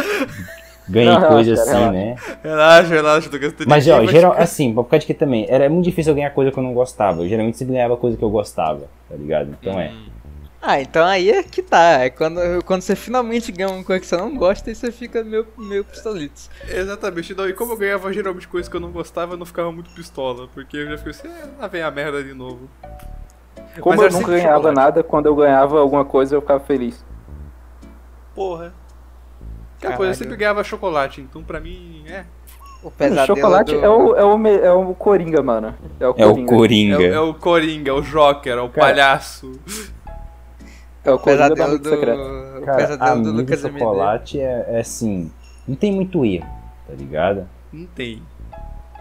[0.88, 1.92] ganhei Não, coisa relaxa, assim, relaxa.
[1.94, 2.16] né?
[2.44, 5.68] Relaxa, relaxa, tô gastando Mas, ó, geral, ficar- assim, por causa de que também, era
[5.70, 7.22] muito difícil eu ganhar coisa que eu não gostava.
[7.24, 9.56] Eu geralmente sempre ganhava coisa que eu gostava, tá ligado?
[9.60, 9.92] Então é.
[10.62, 12.04] Ah, então aí é que tá.
[12.04, 15.24] É quando, quando você finalmente ganha uma coisa que você não gosta e você fica
[15.24, 16.50] meio, meio pistolitos.
[16.70, 19.72] Exatamente, não, e como eu ganhava geralmente coisas que eu não gostava, eu não ficava
[19.72, 22.70] muito pistola, porque eu já fiquei assim, é, lá vem a merda de novo.
[23.80, 24.76] Como Mas eu era nunca sempre ganhava chocolate.
[24.76, 27.04] nada, quando eu ganhava alguma coisa eu ficava feliz.
[28.36, 28.74] Porra.
[29.80, 32.26] Cara, pô, eu sempre ganhava chocolate, então pra mim, é.
[32.84, 33.84] O pesadelo chocolate do...
[33.84, 35.74] é, o, é, o, é o Coringa, mano.
[36.00, 36.54] É o É o Coringa.
[36.54, 36.98] É, Coringa.
[37.00, 38.88] o- é o Coringa, é o Joker, é o Cara.
[38.88, 39.52] palhaço.
[41.04, 41.90] É o pesadelo Amigo do...
[41.90, 42.20] Secreto.
[42.20, 45.32] O Cara, pesadelo do amigo Lucas chocolate é, é assim,
[45.68, 46.46] não tem muito erro,
[46.88, 47.48] tá ligado?
[47.74, 48.22] Não tem.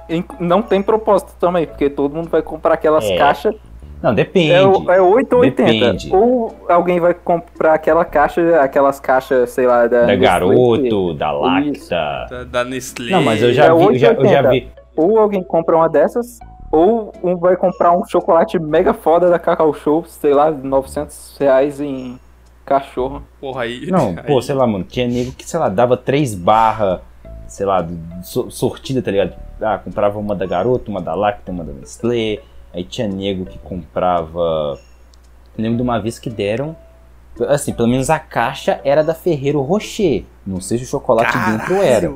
[0.09, 3.55] E Não tem propósito também, porque todo mundo vai comprar aquelas É, caixas.
[4.03, 4.51] Não, depende.
[4.53, 4.63] É,
[4.97, 5.73] é 8 ou 80.
[5.73, 6.11] Depende.
[6.15, 10.01] Ou alguém vai comprar aquela caixa, aquelas caixas, sei lá, da.
[10.01, 10.27] da Nestlé.
[10.27, 11.31] Garoto, da.
[11.33, 12.27] Lacta.
[12.31, 13.11] Da, da Nestlé.
[13.11, 14.51] Não, mas eu já É vi, eu já, eu já 8,80.
[14.51, 14.69] vi.
[14.97, 16.39] Ou alguém compra uma dessas,
[16.71, 21.81] ou um vai comprar um chocolate mega foda da Cacau Show, sei lá, 900 reais
[21.81, 22.19] em
[22.65, 23.23] cachorro.
[23.41, 23.87] Porra, aí.
[23.91, 27.01] Não, aí- pô, sei lá, mano, tinha nego que, sei lá, dava três barras,
[27.49, 27.87] sei lá,
[28.23, 29.35] so- sortida, tá ligado?
[29.61, 32.39] Ah, comprava uma da Garoto, uma da Lacta, uma da Nestlé.
[32.73, 34.79] Aí tinha nego que comprava.
[35.59, 36.77] Eu lembro de uma vez que deram.
[37.49, 40.25] Assim, pelo menos a caixa era da Ferreiro Rocher.
[40.47, 42.13] Não sei se o chocolate dentro era.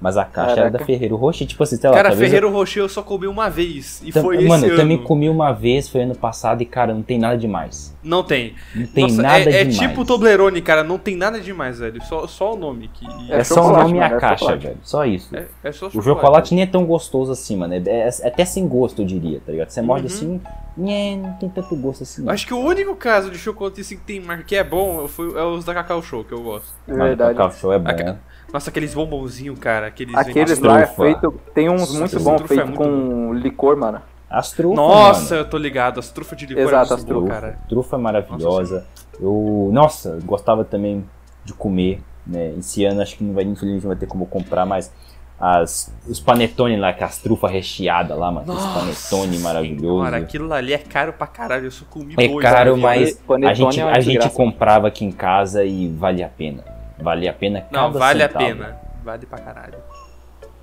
[0.00, 0.78] Mas a caixa era Caraca.
[0.78, 1.44] da Ferreiro Rocher.
[1.46, 4.00] Tipo assim, sei lá, Cara, talvez eu- Ferreiro Rocher eu só comi uma vez.
[4.04, 5.06] E Tam- foi Mano, esse eu também ano.
[5.06, 7.92] comi uma vez, foi ano passado, e cara, não tem nada demais.
[8.02, 8.54] Não tem.
[8.76, 9.78] Não tem Nossa, nada é, é demais.
[9.78, 10.84] tipo Toblerone, cara.
[10.84, 12.00] Não tem nada demais, velho.
[12.04, 12.88] Só, só o nome.
[12.94, 13.06] Que...
[13.32, 14.66] É, É só o nome e a é caixa, chocolate.
[14.68, 14.78] velho.
[14.84, 15.36] Só isso.
[15.36, 17.74] É, é só O chocolate nem é tão gostoso assim, mano.
[17.74, 19.70] É, é- é até sem gosto, eu diria, tá ligado?
[19.70, 20.06] Você morde Uhum.
[20.06, 20.40] assim,
[20.76, 22.22] nhé, não tem tanto gosto assim.
[22.22, 22.32] Não.
[22.32, 25.36] Acho que o único caso de chocolate assim, que tem marca que é bom foi,
[25.36, 26.68] é os da Cacau Show, que eu gosto.
[26.86, 27.32] Mas Verdade.
[27.32, 27.90] o Cacau Show é bom.
[27.90, 28.20] Aca-
[28.52, 29.86] Nossa, aqueles bombonzinhos, cara.
[29.88, 31.32] Aqueles Aqueles lá é feito.
[31.54, 34.00] Tem uns Nossa, muito bons é feitos muito com licor, mano.
[34.30, 35.46] As trufas, Nossa, mano.
[35.46, 36.00] eu tô ligado.
[36.00, 37.58] As trufas de licor Exato, é as muito boa, Trufa, cara.
[37.68, 38.86] trufa é maravilhosa.
[39.20, 41.04] eu, nossa, eu gostava também
[41.44, 42.52] de comer, né?
[42.58, 44.92] Esse ano acho que não vai, infelizmente não vai ter como comprar, mas
[45.40, 48.52] as, os panetone lá, com as trufas recheadas lá, mano.
[48.52, 50.04] Esse panetone maravilhoso.
[50.04, 51.66] Cara, aquilo ali é caro pra caralho.
[51.66, 52.42] Eu só comi É dois.
[52.42, 56.64] caro, mas a gente, é a gente comprava aqui em casa e valia a pena.
[57.00, 58.44] Valia a pena cada Não, vale centavo.
[58.44, 58.76] a pena.
[59.04, 59.74] Vale pra caralho.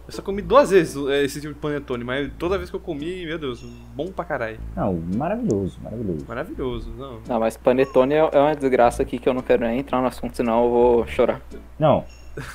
[0.07, 2.79] Eu só comi duas vezes é, esse tipo de panetone, mas toda vez que eu
[2.79, 3.63] comi, meu Deus,
[3.95, 4.59] bom pra caralho.
[4.75, 6.25] Não, maravilhoso, maravilhoso.
[6.27, 7.19] Maravilhoso, não.
[7.27, 10.07] Não, mas panetone é é uma desgraça aqui que eu não quero nem entrar no
[10.07, 11.41] assunto, senão eu vou chorar.
[11.79, 12.05] Não,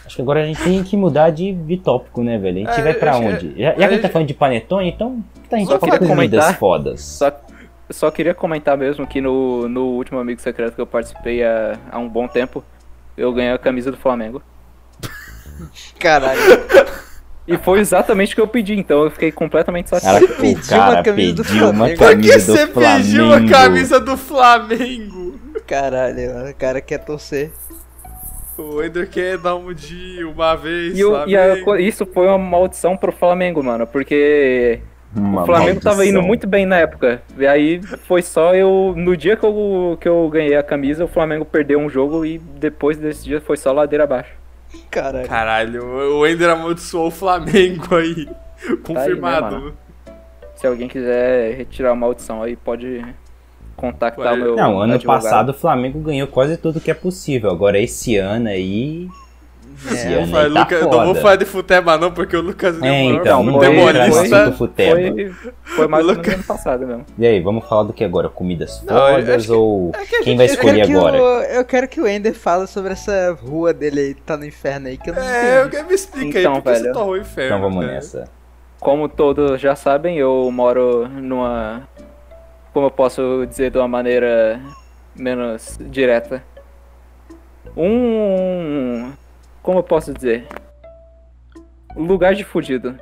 [0.06, 2.58] acho que agora a gente tem que mudar de, de tópico, né, velho?
[2.68, 3.52] A gente É, vai pra onde?
[3.60, 5.92] Já, já que a gente tá falando de panetone, então tá a gente Só fala
[5.98, 6.58] queria comidas comentar.
[6.60, 7.00] fodas.
[7.00, 7.32] Só,
[7.90, 11.98] só queria comentar mesmo que no, no último Amigo Secreto que eu participei há, há
[11.98, 12.62] um bom tempo,
[13.20, 14.42] eu ganhei a camisa do Flamengo.
[15.98, 16.40] Caralho.
[17.46, 20.32] E foi exatamente o que eu pedi, então eu fiquei completamente satisfeito.
[20.32, 21.98] o pediu cara uma camisa do Flamengo.
[21.98, 22.96] Por que você Flamengo.
[23.02, 25.40] pediu a camisa do Flamengo?
[25.66, 27.50] Caralho, mano, o cara quer torcer.
[28.56, 30.96] O Ender quer dar um dia, uma vez.
[30.96, 34.80] E, eu- e a isso foi uma maldição pro Flamengo, mano, porque
[35.14, 36.18] Uma o Flamengo tava maldição.
[36.20, 37.20] indo muito bem na época.
[37.36, 38.94] E aí foi só eu.
[38.96, 42.38] No dia que eu, que eu ganhei a camisa, o Flamengo perdeu um jogo e
[42.38, 44.32] depois desse dia foi só ladeira abaixo.
[44.90, 45.28] Caralho.
[45.28, 45.84] Caralho,
[46.18, 48.28] o Ender amaldiçoou o Flamengo aí.
[48.84, 49.56] Confirmado.
[49.56, 49.76] mano.
[50.54, 53.04] Se alguém quiser retirar a maldição aí, pode
[53.74, 54.56] contactar o meu.
[54.56, 55.22] Não, ano advogado.
[55.22, 57.50] passado o Flamengo ganhou quase tudo que é possível.
[57.50, 59.08] Agora esse ano aí.
[59.82, 62.86] Eu, falei, aí tá Lucas, não vou falar de futebol não, porque o Lucas Lima
[62.86, 64.42] É, é o maior então, foi- no futebolista.
[64.42, 64.94] assunto futebol.
[64.96, 67.06] Foi, foi mais Lucas- ano passado mesmo.
[67.18, 68.28] E aí, vamos falar do que agora?
[68.28, 71.22] Comidas eu fodas que- ou é que quem vai Eu escolher agora?
[71.22, 74.44] o, eu quero que o Ender fale sobre essa rua dele aí que tá no
[74.44, 75.76] inferno aí, que eu não É, eu entendi.
[75.76, 76.94] quero me explica Então, aí, porque você velho.
[76.94, 77.56] torrou o inferno.
[77.56, 77.92] Então vamos né?
[77.94, 78.24] nessa.
[78.78, 81.82] Como todos já sabem, eu moro numa.
[82.72, 84.60] Como eu posso dizer de uma maneira
[85.16, 86.42] menos direta?
[87.76, 89.12] Um.
[89.70, 90.48] Como eu posso dizer?
[91.96, 92.98] Um lugar de fudido.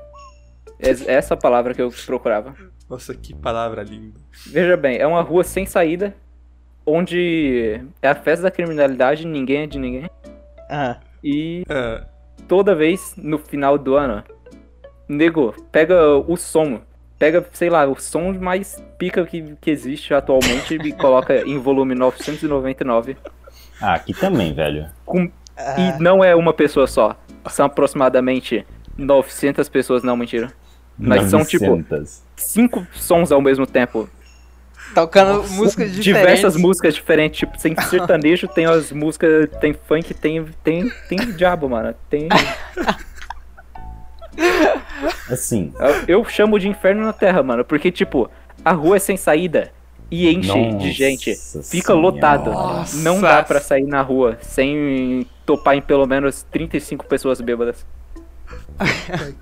[0.79, 2.55] Es- Essa palavra que eu procurava.
[2.91, 4.21] Nossa, que palavra linda.
[4.49, 6.15] Veja bem, é uma rua sem saída,
[6.85, 10.11] onde é a festa da criminalidade, ninguém é de ninguém.
[10.69, 12.05] Ah, E Ah,
[12.47, 14.23] toda vez no final do ano,
[15.09, 16.83] nego, pega o som,
[17.19, 21.95] pega, sei lá, o som mais pica que, que existe atualmente e coloca em volume
[21.95, 23.17] 999.
[23.81, 24.91] Ah, aqui também, velho.
[25.07, 27.17] Com, ah, E não é uma pessoa só,
[27.49, 28.65] são aproximadamente
[28.97, 30.53] 900 pessoas, não, mentira.
[30.99, 32.23] Mas são tipo 900.
[32.37, 34.09] cinco sons ao mesmo tempo.
[34.95, 36.05] tocando músicas diferentes.
[36.05, 41.69] Diversas músicas diferentes, tipo, tem sertanejo, tem as músicas, tem funk, tem, tem, tem diabo,
[41.69, 41.95] mano.
[42.11, 42.29] Tem.
[45.31, 48.31] Assim, Eu, eu chamo de inferno na terra, mano, porque, tipo,
[48.65, 49.71] a rua é sem saída
[50.11, 51.35] e enche de Nossa gente.
[51.63, 51.95] Fica Senhora.
[51.95, 52.51] lotado.
[52.51, 52.97] Nossa.
[53.03, 57.85] Não dá pra sair na rua sem topar em pelo menos 35 pessoas bêbadas.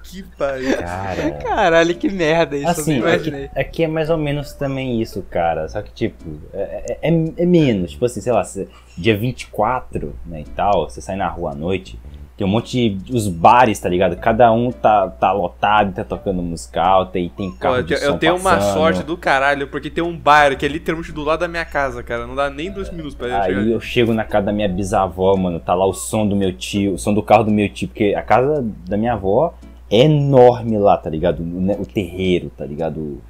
[0.03, 0.77] que pariu.
[0.79, 1.31] cara.
[1.33, 3.51] Caralho, que merda isso, Assim, aqui, imaginei.
[3.55, 5.69] aqui é mais ou menos também isso, cara.
[5.69, 7.93] Só que, tipo, é, é- é menos.
[7.93, 11.55] Tipo assim, sei lá, se- dia 24, né, e tal, você sai na rua à
[11.55, 11.99] noite,
[12.37, 13.15] Tem um monte de.
[13.15, 14.15] Os bares, tá ligado?
[14.17, 18.05] Cada um tá, tá lotado, tá tocando musical, tem, tem Pô, carro eu, de te-
[18.05, 18.75] eu som tenho uma passando.
[18.75, 22.03] sorte do caralho, porque tem um bar que é literalmente do lado da minha casa,
[22.03, 22.27] cara.
[22.27, 23.61] Não dá nem dois minutos pra eu chegar.
[23.61, 26.53] Aí eu chego na casa da minha bisavó, mano, tá lá o som do meu
[26.53, 29.55] tio, o som do carro do meu tio, porque a casa da minha avó
[29.91, 31.41] é enorme lá, tá ligado?
[31.43, 32.99] O, o terreiro, tá ligado?
[33.01, 33.21] O,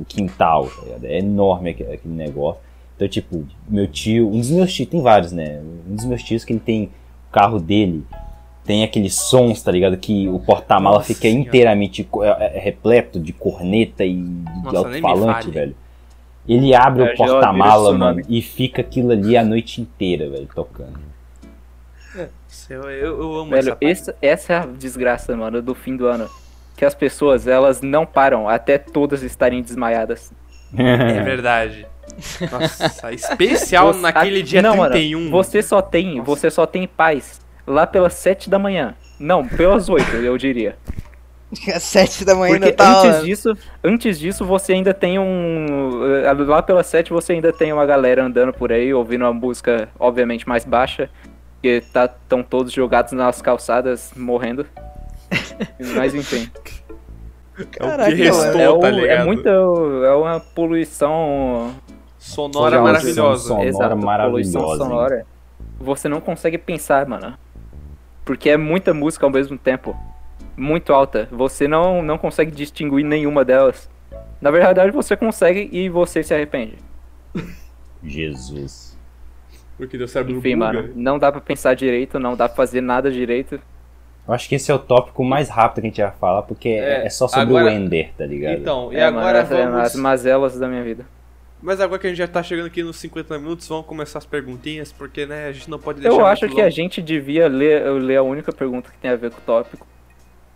[0.00, 1.04] o quintal, tá ligado?
[1.04, 2.62] É enorme aque- aquele negócio.
[2.96, 5.60] Então, tipo, meu tio, um dos meus tios, tem vários, né?
[5.86, 6.84] Um dos meus tios que ele tem
[7.28, 8.04] o carro dele,
[8.64, 9.96] tem aqueles sons, tá ligado?
[9.96, 11.40] Que o porta-mala Nossa fica Senhora.
[11.48, 15.76] inteiramente é- é repleto de corneta e de Nossa, alto-falante, velho.
[16.48, 17.98] Ele abre É, o porta-mala, tsunami.
[18.22, 20.98] mano, e fica aquilo ali a noite inteira, velho, tocando.
[22.70, 23.84] Eu, eu, amo Velho, essa parte.
[23.86, 26.28] esse- essa é a desgraça, mano, do fim do ano.
[26.76, 30.32] Que as pessoas, elas não param até todas estarem desmaiadas.
[30.76, 31.86] É verdade.
[32.50, 35.18] Nossa, especial Você- naquele dia não, 31.
[35.20, 38.94] Mano, você só tem, você só tem paz lá pelas 7 da manhã.
[39.18, 40.76] Não, pelas 8, eu diria.
[41.74, 43.02] Às sete da manhã Porque tá.
[43.02, 47.72] antes disso, antes disso você ainda tem um eh, lá pelas 7 você ainda tem
[47.72, 51.08] uma galera andando por aí ouvindo uma música obviamente mais baixa,
[51.62, 54.66] que tá tão todos jogados nas calçadas morrendo.
[55.94, 56.50] Mas enfim,
[57.56, 59.26] é o Caraca, que restou, é, o- tá é ligado?
[59.26, 61.72] muita é uma poluição
[62.18, 63.48] Sonora maravilhosa.
[63.48, 64.78] Sonora Exato, maravilhosa, poluição hein?
[64.78, 65.26] sonora.
[65.78, 67.36] Você não consegue pensar, mano.
[68.24, 69.96] Porque é muita música ao mesmo tempo.
[70.56, 71.28] Muito alta.
[71.30, 73.90] Você não, não consegue distinguir nenhuma delas.
[74.40, 76.76] Na verdade, você consegue e você se arrepende.
[78.02, 78.96] Jesus.
[79.76, 80.72] Porque deu cérebro Enfim, buga.
[80.72, 83.60] mano, não dá pra pensar direito, não dá pra fazer nada direito.
[84.26, 86.68] Eu acho que esse é o tópico mais rápido que a gente vai falar, porque
[86.68, 88.58] é, É, só sobre agora- o Ender, tá ligado?
[88.60, 89.80] Então, e É, mano, agora é vamos...
[89.80, 91.04] as mazelas da minha vida.
[91.64, 94.26] Mas agora que a gente já tá chegando aqui nos 50 minutos, vamos começar as
[94.26, 96.70] perguntinhas, porque, né, a gente não pode deixar Eu muito acho que a longo.
[96.70, 99.86] gente devia ler, ler a única pergunta que tem a ver com o tópico.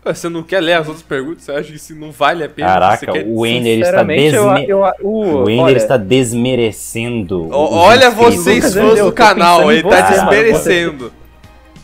[0.05, 1.45] Ué, Você não quer ler as outras perguntas?
[1.45, 2.67] Você acha que isso não vale a pena?
[2.67, 3.25] Caraca, Você quer...
[3.27, 4.69] o Ender está eu, desme...
[4.69, 7.47] eu, o, O Ender olha, está desmerecendo.
[7.47, 10.09] Os Olha vocês, fãs do canal, ele tá mano.
[10.11, 11.11] desmerecendo.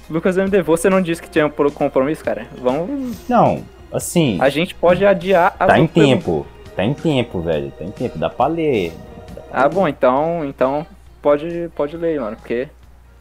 [0.07, 2.45] Lucas MD, você não disse que tinha um compromisso, cara?
[2.61, 3.28] Vamos.
[3.28, 6.45] Não, assim, A gente pode adiar a tá em tempo.
[6.76, 7.71] Tá em tempo, velho.
[7.76, 8.19] Tá em tempo.
[8.19, 8.93] Dá pra ler.
[9.57, 10.85] Ah, bom, então, então
[11.21, 12.67] pode, pode ler, mano, porque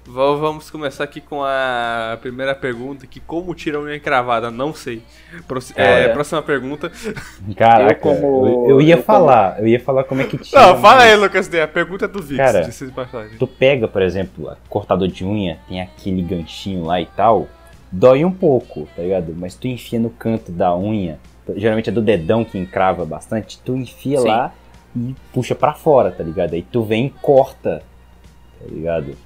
[0.06, 4.50] Va- Vamos começar aqui com a primeira pergunta, que como tira a unha encravada?
[4.50, 5.02] Não sei.
[5.48, 6.12] Proci- é, Olha.
[6.12, 6.92] próxima pergunta.
[7.56, 9.58] Caraca, eu como- eu, eu ia eu como- falar.
[9.60, 10.60] Eu ia falar como é que tira.
[10.60, 11.62] Não, fala mas aí, Lucas D.
[11.62, 12.68] A pergunta é do Vix, Cara.
[13.38, 17.48] Tu pega, por exemplo, cortador de unha, tem aquele ganchinho lá e tal,
[17.90, 19.32] dói um pouco, tá ligado?
[19.34, 21.18] Mas tu enfia no canto da unha,
[21.56, 24.28] geralmente é do dedão que encrava bastante, tu enfia Sim.
[24.28, 24.52] lá
[24.96, 26.54] e puxa pra fora, tá ligado?
[26.54, 27.82] Aí tu vem e corta,
[28.60, 29.16] tá ligado?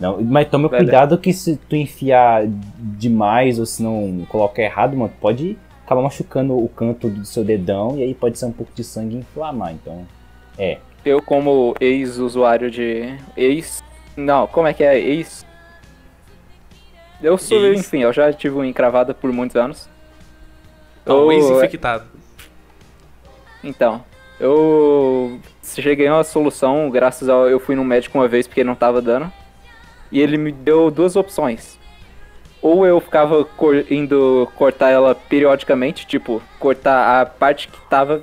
[0.00, 0.82] Não, mas toma Velho.
[0.82, 6.56] cuidado que se tu enfiar demais ou se não colocar errado, mano, pode acabar machucando
[6.56, 9.72] o canto do seu dedão e aí pode ser um pouco de sangue e inflamar,
[9.72, 10.06] então...
[10.58, 13.18] É, eu, como ex-usuário de.
[13.36, 13.82] Ex.
[14.16, 14.98] Não, como é que é?
[14.98, 15.44] Ex.
[17.20, 17.80] Eu sou, Ex.
[17.80, 19.88] enfim, eu já tive uma encravada por muitos anos.
[21.04, 22.04] Não, Eu- ex-infectado.
[23.64, 24.04] Então,
[24.42, 27.48] eu cheguei a uma solução, graças ao.
[27.48, 29.32] Eu fui no médico uma vez porque não tava dando.
[30.10, 31.78] E ele me deu duas opções.
[32.60, 38.22] Ou eu ficava cor- indo cortar ela periodicamente, tipo, cortar a parte que tava.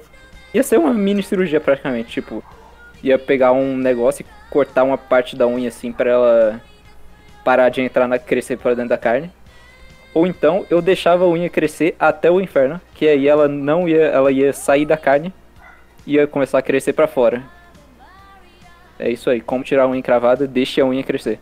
[0.54, 2.44] Ia ser uma mini cirurgia praticamente, tipo.
[3.02, 6.62] Ia pegar um negócio e cortar uma parte da unha assim pra ela
[7.46, 9.32] parar de entrar na crescer pra dentro da carne.
[10.14, 14.04] Ou então eu deixava a unha crescer até o inferno, que aí ela não ia,
[14.04, 15.34] ela ia sair da carne
[16.14, 17.44] ia começar a crescer pra fora.
[18.98, 21.40] É isso aí, como tirar a unha encravada, deixe a unha crescer.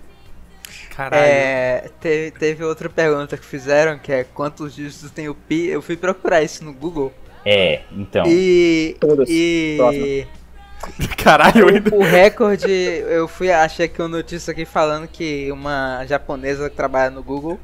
[0.95, 1.23] Caralho.
[1.23, 5.67] É, teve, teve outra pergunta que fizeram, que é quantos dígitos tem o pi.
[5.67, 7.13] Eu fui procurar isso no Google.
[7.45, 8.25] é, então...
[8.27, 8.95] E.
[8.99, 9.27] Todas.
[9.29, 10.27] E.
[11.17, 11.95] Caralho, ainda.
[11.95, 17.09] O recorde, eu fui, achei aqui uma notícia aqui falando que uma japonesa que trabalha
[17.09, 17.59] no Google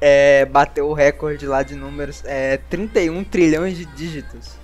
[0.00, 4.61] é, bateu o recorde lá de números, é 31 trilhões de dígitos.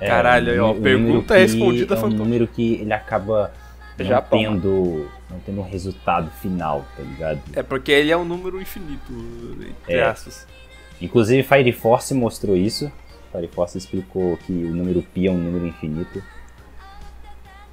[0.00, 3.52] É, Caralho, aí, ó, um pergunta que- respondida, É um número que ele acaba
[3.98, 4.38] não Japão.
[4.38, 7.40] tendo, não tendo um resultado final, tá ligado?
[7.54, 9.12] É porque ele é um número infinito,
[9.60, 10.02] entre É.
[10.04, 10.46] aspas.
[11.00, 12.90] Inclusive Fire Force mostrou isso.
[13.32, 16.22] Fire Force explicou que o número pi é um número infinito.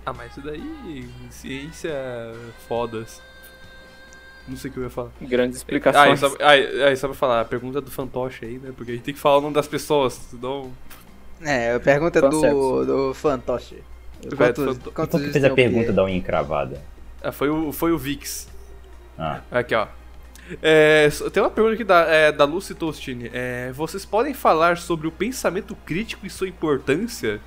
[0.06, 1.08] Ah, mas isso daí.
[1.30, 1.94] Ciência
[2.68, 3.22] fodas.
[4.48, 5.10] Não sei o que eu ia falar.
[5.22, 6.20] Grandes Ah, e explicações.
[6.20, 8.72] só, ah, e- ah, e só pra falar, a pergunta é do fantoche aí, né?
[8.76, 10.72] Porque a gente tem que falar o nome das pessoas, senão.
[11.44, 13.84] É, a pergunta é do, do Fantoche.
[14.24, 16.80] Do Quantos, Fanto- quantos qual que fez a pergunta da unha encravada?
[17.24, 18.48] Ah, foi o, foi o Vix.
[19.18, 19.88] Ah, Aqui, ó.
[20.62, 23.30] É, tem uma pergunta aqui da, é, da Lucy Tostini.
[23.34, 27.40] É, vocês podem falar sobre o pensamento crítico e sua importância?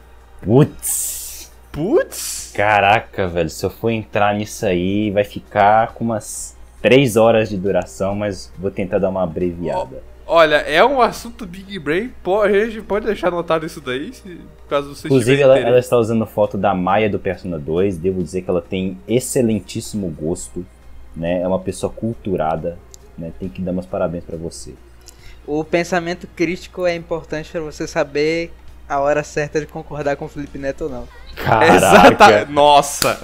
[0.43, 1.53] Putz!
[1.71, 2.53] Putz!
[2.55, 7.57] Caraca, velho, se eu for entrar nisso aí, vai ficar com umas 3 horas de
[7.57, 10.03] duração, mas vou tentar dar uma abreviada.
[10.27, 12.13] Olha, é um assunto Big Brain.
[12.23, 15.97] po- A gente pode deixar anotado isso daí, se, caso você Inclusive, ela, ela está
[15.99, 17.99] usando foto da Maia do Persona 2.
[17.99, 20.65] Devo dizer que ela tem excelentíssimo gosto,
[21.15, 21.43] né?
[21.43, 22.79] É uma pessoa culturada,
[23.19, 23.33] né?
[23.39, 24.75] Tem que dar meus parabéns pra você.
[25.47, 28.51] O pensamento crítico é importante pra você saber
[28.89, 31.09] a hora certa de concordar com o Felipe Neto ou não.
[31.37, 32.15] Exata.
[32.17, 32.45] Caraca!
[32.51, 33.21] Nossa!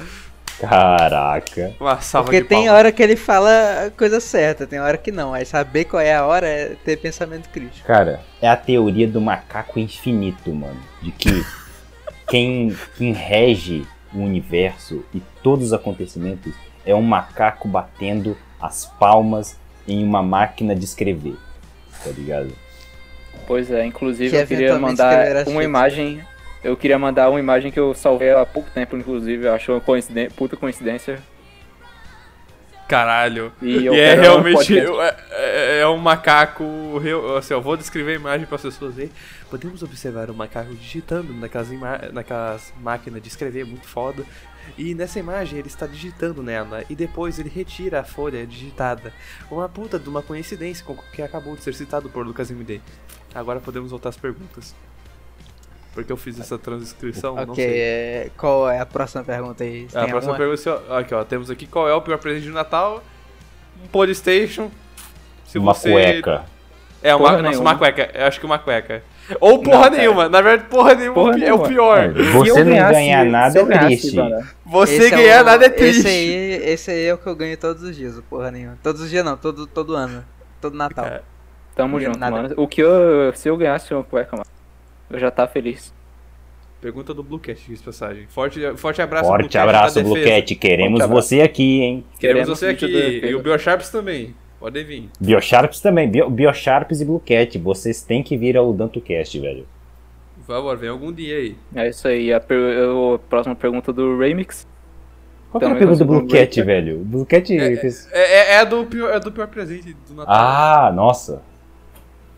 [0.60, 1.74] Caraca!
[1.80, 2.74] Uma salva Porque de tem palmas.
[2.74, 5.32] hora que ele fala a coisa certa, tem hora que não.
[5.32, 7.86] Aí saber qual é a hora é ter pensamento crítico.
[7.86, 10.80] Cara, é a teoria do macaco infinito, mano.
[11.00, 11.44] De que
[12.28, 16.52] quem, quem rege o universo e todos os acontecimentos
[16.84, 19.56] é um macaco batendo as palmas
[19.86, 21.36] em uma máquina de escrever.
[22.04, 22.52] Tá ligado?
[23.46, 26.20] Pois é, inclusive Que eu queria mandar uma imagem.
[26.62, 29.46] Eu queria mandar uma imagem que eu salvei há pouco tempo, inclusive.
[29.46, 31.18] Eu acho uma coincidência, puta coincidência.
[32.88, 33.52] Caralho.
[33.62, 34.98] E E é um realmente podcast.
[35.00, 36.64] é, é- é um macaco.
[37.38, 39.12] Assim, eu vou descrever a imagem para as pessoas verem.
[39.48, 41.68] Podemos observar o macaco digitando naquelas,
[42.12, 44.24] naquelas máquinas de escrever muito foda.
[44.76, 49.12] E nessa imagem ele está digitando nela e depois ele retira a folha digitada.
[49.50, 52.80] Uma puta de uma coincidência com o que acabou de ser citado por Lucas MD.
[53.34, 54.74] Agora podemos voltar às perguntas.
[55.92, 57.80] Porque eu fiz essa transcrição, não ok, sei.
[57.80, 59.88] é, qual é a próxima pergunta aí?
[59.92, 60.36] A Tem próxima alguma?
[60.36, 61.24] pergunta é aqui, ó.
[61.24, 63.02] Temos aqui qual é o pior presente de Natal?
[63.84, 64.70] Um Polystation.
[65.46, 65.90] Se uma você...
[65.90, 66.44] cueca.
[67.02, 67.70] É, uma, Porra nossa, nenhuma.
[67.72, 68.10] uma cueca.
[68.14, 69.02] Eu acho que uma cueca.
[69.40, 70.28] Ou porra Não, nenhuma.
[70.28, 71.68] Na verdade, porra nenhuma Porra é o nenhuma.
[71.68, 71.98] pior.
[71.98, 74.16] É, Se Você eu não ganhasse- ganhar nada é triste.
[74.16, 75.98] mano, Você Esse é ganhar o- nada é triste.
[76.00, 78.78] Esse aí, esse aí é o que eu ganho todos os dias, o porra nenhuma.
[78.82, 80.24] Todos os dias não, todo, todo ano.
[80.60, 81.06] Todo Natal.
[81.06, 81.22] É.
[81.74, 82.36] Tamo Não junto, nada.
[82.42, 82.54] mano.
[82.56, 83.32] O que eu.
[83.34, 84.46] Se eu ganhasse uma cueca, mano,
[85.10, 85.92] eu já tá feliz.
[86.80, 88.26] Pergunta do Bluecast, diz passagem.
[88.28, 90.02] Forte, forte abraço, Forte Bluecast, abraço.
[90.02, 90.54] Bluecat.
[90.54, 91.22] Queremos abraço.
[91.28, 92.04] você aqui, hein?
[92.18, 93.26] Queremos Queremos você aqui.
[93.26, 94.34] E o Biosharps também.
[94.58, 95.08] Podem vir.
[95.20, 96.08] Biosharps também.
[96.08, 97.58] Bio, Biosharps e Bluecat.
[97.58, 99.66] Vocês têm que vir ao DantoCast, velho.
[100.36, 101.56] Por favor, vem algum dia aí.
[101.74, 102.32] É isso aí.
[102.32, 102.56] A, per...
[102.56, 104.66] eu- a próxima pergunta do Remix.
[105.50, 107.00] Qual que era a pergunta do Bluecat, velho?
[107.02, 108.08] O Bluecat É, fez...
[108.12, 110.34] É, é, é do pior, é do pior presente do Natal.
[110.34, 111.42] Ah, nossa.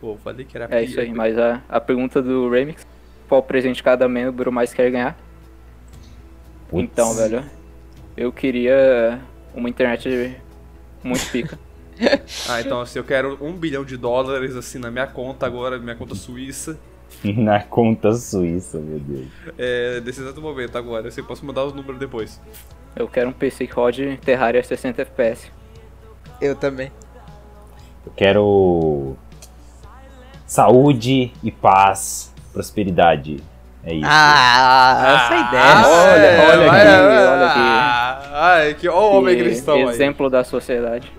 [0.02, 2.84] Pô, falei que era É isso aí, mas a, a pergunta do Remix.
[3.28, 5.16] Qual presente cada membro mais quer ganhar?
[6.68, 6.82] Putz.
[6.82, 7.44] Então, velho.
[8.16, 9.20] Eu queria
[9.54, 10.36] uma internet
[11.04, 11.56] muito pica.
[12.48, 15.94] Ah, então assim, eu quero um bilhão de dólares assim na minha conta agora, minha
[15.94, 16.76] conta suíça.
[17.36, 19.28] Na conta suíça, meu Deus.
[19.56, 21.06] É, desse exato momento agora.
[21.06, 22.40] Assim, eu posso mandar os números depois.
[22.96, 25.52] Eu quero um PC que rode Terraria 60 FPS.
[26.40, 26.90] Eu também.
[28.04, 29.16] Eu quero
[30.52, 33.42] saúde e paz, prosperidade.
[33.82, 34.06] É isso.
[34.06, 35.64] Ah, essa é a ideia.
[35.88, 37.58] olha, olha aqui, olha aqui.
[37.58, 39.82] Ah, Ai, que, ó o homem Que cristão aí.
[39.84, 41.10] Exemplo da sociedade.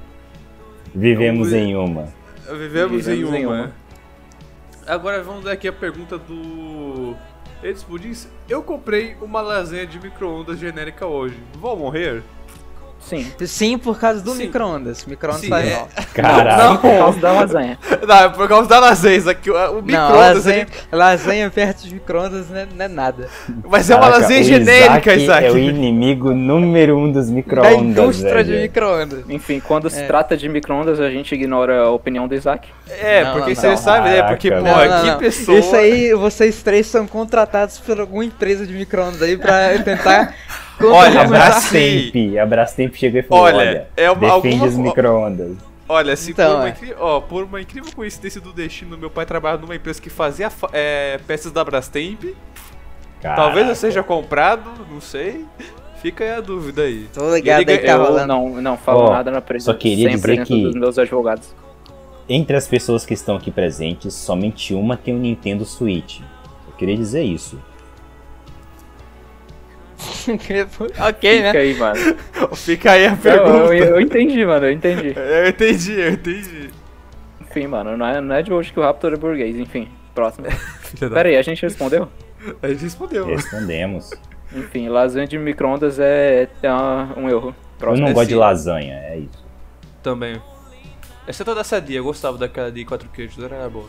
[0.93, 2.09] Vivemos em uma.
[2.47, 3.38] Vivemos, em, Vivemos uma.
[3.39, 3.71] em uma.
[4.86, 7.15] Agora vamos dar aqui a pergunta do
[7.63, 8.27] Edson Pudins.
[8.47, 11.39] Eu comprei uma lasanha de micro-ondas genérica hoje.
[11.55, 12.21] Vou morrer?
[13.08, 13.32] Sim.
[13.45, 15.06] Sim, por causa do micro-ondas.
[15.06, 15.76] Micro-ondas faz é.
[15.76, 15.89] mal.
[16.14, 16.72] Caralho.
[16.72, 17.80] Sim, por causa da lasanha.
[18.08, 19.30] Não, é por causa da lasanha.
[19.30, 23.28] Aqui, o Não, micro-ondas lasanha, ele- lasanha perto de micro-ondas não é, não é nada.
[23.70, 25.45] Mas é uma Caraca, lasanha o genérica, Isaac.
[25.47, 27.74] É o inimigo número um dos Da micro-ondas.
[27.80, 28.62] indústria de velho.
[28.64, 29.24] micro-ondas.
[29.30, 30.08] Enfim, quando se É.
[30.08, 32.68] trata de micro-ondas, a gente ignora a opinião do Isaac.
[32.89, 33.78] É, Não, porque não, você não.
[33.78, 34.24] sabe, né?
[34.24, 35.18] Porque, pô, Caraca, Não, não, que não.
[35.20, 35.60] pessoa.
[35.60, 40.34] Isso aí, vocês três são contratados por alguma empresa de micro-ondas aí pra tentar
[40.80, 41.47] Olha, A contra-argumentar.
[41.57, 45.57] assim- Brastemp, a Brastemp chegou e falou, Olha, olha, é uma- defende alguma os micro-ondas.
[45.88, 46.69] Olha, se Então, por, uma é.
[46.71, 50.49] incri- ó, por uma incrível coincidência do destino, meu pai trabalha numa empresa que fazia
[50.49, 52.24] fa- é, peças da Brastemp.
[53.21, 53.76] Talvez eu Caraca.
[53.76, 55.45] seja comprado, não sei.
[56.01, 57.07] Fica aí a dúvida aí.
[57.13, 58.28] Tô ligado Ele aí que tá eu rolando.
[58.28, 61.53] não, não falo Ó, nada na presença só queria dizer que- dos meus advogados.
[62.28, 66.19] Entre as pessoas que estão aqui presentes, somente uma tem um Nintendo Switch.
[66.67, 67.57] Eu queria dizer isso.
[71.08, 71.47] ok, né?
[71.47, 71.99] Fica aí, mano.
[72.56, 73.74] Fica aí a Eu, pergunta.
[73.76, 75.14] eu- eu entendi, mano, eu entendi.
[75.16, 76.70] Eu entendi, eu entendi.
[77.41, 79.56] Enfim, mano, não é, não é de hoje que o Raptor é burguês.
[79.56, 80.47] Enfim, próximo.
[80.99, 82.08] Pera aí, a gente respondeu?
[82.62, 83.26] A gente respondeu.
[83.28, 84.10] Respondemos.
[84.56, 87.49] Enfim, lasanha de micro-ondas é, é uma- um erro.
[87.49, 88.06] Eu Próximo.
[88.06, 89.43] não é gosto de lasanha, é isso.
[90.01, 90.41] Também.
[91.28, 93.86] Essa é toda sadia, eu gostava daquela de quatro queijos, era boa.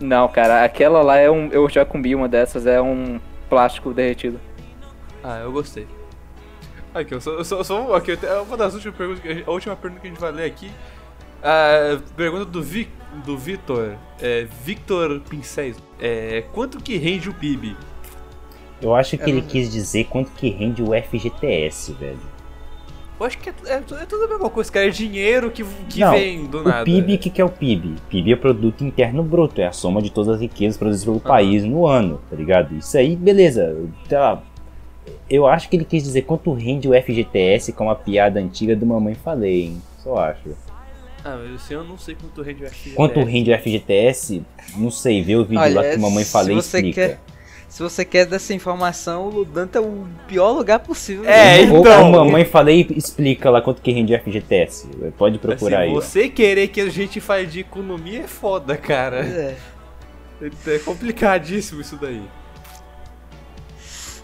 [0.00, 1.48] Não, cara, aquela lá é um.
[1.52, 4.40] Eu já comi uma dessas, é um plástico derretido.
[5.22, 5.86] Ah, eu gostei.
[6.94, 9.74] Aqui, eu sou, eu sou- aqui, eu tenho- uma das últimas perguntas, que a, última
[9.76, 10.70] pergunta que a gente vai ler aqui
[11.44, 12.88] A pergunta do, Vi,
[13.26, 17.76] do Vitor, é, Victor Pincéis, é, quanto que rende o PIB?
[18.80, 22.20] Eu acho que Eu ele não- quis dizer quanto que rende o FGTS, velho.
[23.18, 24.86] Eu acho que é, é, é tudo a mesma coisa, cara.
[24.86, 26.84] É dinheiro que, que Não, vem do O nada.
[26.84, 27.96] PIB, o que, que é o PIB?
[28.08, 31.64] PIB é produto interno bruto, é a soma de todas as riquezas produzidas pelo país
[31.64, 32.72] no ano, tá ligado?
[32.76, 33.76] Isso aí, beleza.
[34.08, 34.40] Tá.
[35.32, 38.84] Eu acho que ele quis dizer quanto rende o FGTS com uma piada antiga do
[38.84, 39.82] Mamãe Falei, hein?
[40.02, 40.50] Só acho.
[41.24, 42.94] Ah, mas esse eu não sei quanto rende o FGTS.
[42.96, 44.42] Quanto rende o FGTS?
[44.76, 47.08] Não sei, vê o vídeo Olha, lá que Mamãe se Falei você explica.
[47.08, 47.18] quer-
[47.68, 51.24] Se você quer dessa informação, o Ludanta é o pior lugar possível.
[51.24, 51.72] É, né?
[51.72, 52.08] Ou então.
[52.08, 54.86] a Mamãe Falei explica lá quanto que rende o FGTS.
[55.16, 55.96] Pode procurar Assim, aí.
[55.96, 56.00] ó.
[56.00, 59.24] você querer que a gente fale de economia é foda, cara.
[59.24, 59.56] É.
[60.66, 62.20] É complicadíssimo isso daí.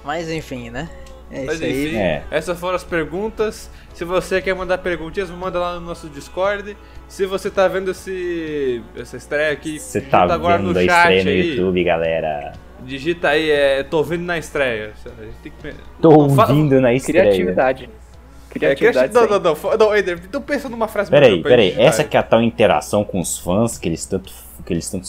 [0.09, 0.88] Mas enfim, né?
[1.30, 1.86] É Mas isso aí.
[1.88, 2.22] enfim, É.
[2.30, 3.70] essas foram as perguntas.
[3.92, 6.74] Se você quer mandar perguntinhas, manda lá no nosso Discord.
[7.06, 10.96] Se você tá vendo esse, essa estreia aqui, Você tá agora vendo no a chat
[10.96, 11.50] estreia no aí.
[11.50, 12.52] YouTube, galera.
[12.80, 14.94] Digita aí, é, tô vendo na estreia.
[15.04, 15.74] A gente tem que...
[16.00, 17.24] Tô fala- ouvindo na estreia.
[17.24, 17.84] Criatividade.
[17.84, 19.11] É, Criatividade.
[19.12, 21.74] criati- não, não, não, não, Eder, então pensa numa frase Peraí, peraí.
[21.76, 22.09] Essa aí.
[22.09, 24.32] que é a tal interação com os fãs que eles tanto,
[24.64, 25.06] que eles tanto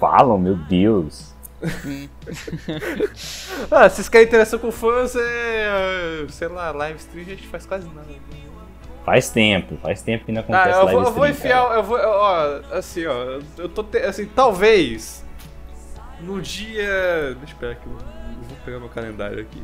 [0.00, 1.29] falam, meu Deus.
[3.70, 6.26] Ah, se vocês querem interação com fãs, é.
[6.30, 8.06] Sei lá, live stream a gente faz quase nada.
[9.04, 11.66] Faz tempo, faz tempo que não Ah, acontece eu live vou, eu vou stream, cara.
[11.66, 15.24] enfiar, eu vou, ó, assim, ó, eu tô, te, assim, talvez,
[16.20, 19.62] no dia, deixa eu pegar aqui, eu vou pegar meu calendário aqui,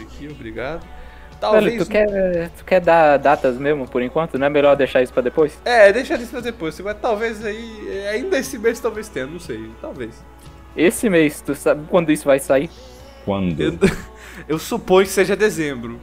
[0.00, 0.86] aqui, obrigado.
[1.40, 4.38] Talvez, Velho, tu quer, tu quer dar datas mesmo por enquanto?
[4.38, 5.58] Não é melhor deixar isso pra depois?
[5.64, 9.40] é, deixa isso pra depois, mas talvez aí, é, ainda esse mês talvez tenha, não
[9.40, 10.14] sei, talvez.
[10.76, 12.70] Esse mês, tu sabe quando isso vai sair?
[13.24, 13.60] Quando?
[13.60, 13.78] Eu,
[14.48, 15.98] eu suponho que seja dezembro.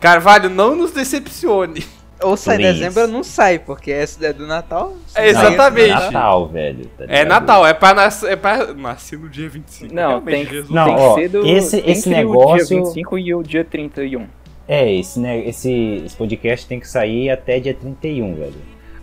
[0.00, 1.84] Carvalho, não nos decepcione.
[2.22, 2.78] Ou sai Please.
[2.78, 4.96] dezembro ou não sai, porque esse é do Natal.
[5.12, 5.90] É, exatamente.
[5.90, 6.86] É Natal, velho.
[6.96, 7.24] tá É?
[7.24, 9.92] Natal, é pra nascer, é pra nascer no dia 25.
[9.92, 10.70] Não, Realmente, tem, Jesus.
[10.70, 13.34] Não, tem ó, que ser do, esse- esse que ser o negócio- dia 25 e
[13.34, 14.26] o dia 31.
[14.68, 18.54] É, esse, né, esse, esse podcast tem que sair até dia 31, velho.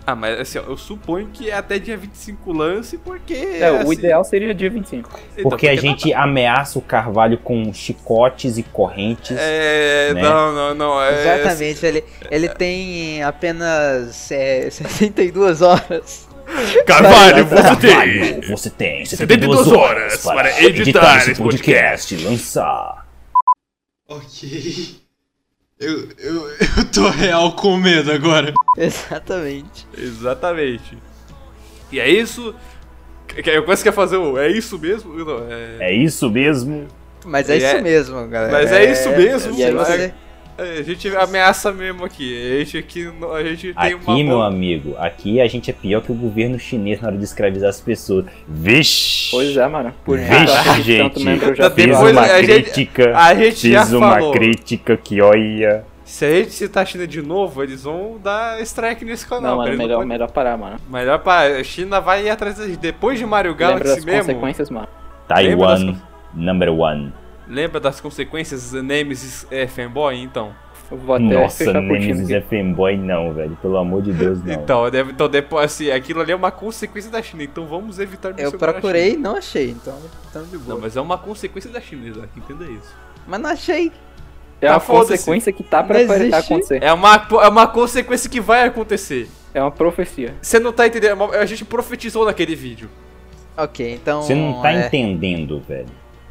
[0.09, 3.35] Ah, mas assim, ó, eu suponho que é até dia 25 lance, porque.
[3.35, 5.07] É, o assim, ideal seria dia 25.
[5.37, 9.37] então, Porque a gente ameaça o Carvalho com chicotes e correntes.
[9.39, 10.11] É.
[10.15, 10.21] né?
[10.23, 11.03] Não, não, não.
[11.03, 16.27] É, Exatamente, ele, ele tem apenas é, 62 horas.
[16.87, 18.41] Carvalho, você Carvalho, tem.
[18.49, 23.05] você tem 72 horas para editar esse podcast e lançar.
[24.07, 24.99] Ok.
[25.79, 28.53] Eu, eu, eu tô real com medo agora.
[28.77, 29.87] Exatamente.
[29.97, 30.97] Exatamente.
[31.89, 32.53] E é isso.
[33.25, 34.37] Que- Eu quase quer fazer o.
[34.37, 35.13] É isso mesmo?
[35.13, 35.77] Não, é...
[35.91, 36.85] É isso mesmo?
[37.25, 38.51] Mas é, E é- isso mesmo, galera.
[38.51, 40.13] Mas é isso mesmo, E aí você...
[40.65, 42.33] é, A gente ameaça mesmo aqui.
[42.53, 43.09] A gente aqui.
[43.35, 44.13] A gente tem uma.
[44.13, 47.17] Aqui, meu boa- amigo, aqui a gente é pior que o governo chinês na hora
[47.17, 48.25] de escravizar as pessoas.
[48.47, 49.29] Vixe!
[49.31, 49.93] Pois é, mano.
[50.05, 51.23] Por Vixe, gente.
[51.23, 53.17] tanto já fiz Fiz Depois uma a gente- crítica.
[53.17, 54.31] A gente já Fiz uma falou.
[54.33, 55.83] crítica que olha.
[56.03, 59.51] Se a gente citar a China de novo, eles vão dar strike nesse canal.
[59.51, 60.77] Não, mano, melhor, podem- melhor parar, mano.
[60.89, 62.77] Melhor para a China vai ir atrás da gente.
[62.79, 64.25] Depois de Mario Lembra Galaxy das mesmo.
[64.33, 64.87] consequências, mano.
[65.29, 65.95] Lembra das Taiwan,
[66.33, 67.13] number one.
[67.49, 70.15] Lembra das consequências Nemesis é, fanboy?
[70.21, 70.53] Então.
[70.91, 73.57] Eu vou até Nossa, Nemesis é fanboy não, velho.
[73.61, 74.53] Pelo amor de Deus, não.
[74.53, 77.43] Então, deve- então depois, assim, aquilo ali é uma consequência da China.
[77.43, 79.97] Então vamos evitar Eu procurei e não achei, então,
[80.29, 80.75] então de boa.
[80.75, 82.95] Não, mas é uma consequência da China, Isaac, entenda isso.
[83.27, 83.91] Mas não achei.
[84.61, 86.83] É Tá, uma consequência que tá pra acontecer.
[86.83, 89.29] É uma, é uma consequência que vai acontecer.
[89.53, 90.35] É uma profecia.
[90.41, 91.33] Você não tá entendendo?
[91.33, 92.89] É A gente profetizou naquele vídeo.
[93.57, 94.21] Ok, então.
[94.21, 95.87] Você não tá é, entendendo, velho.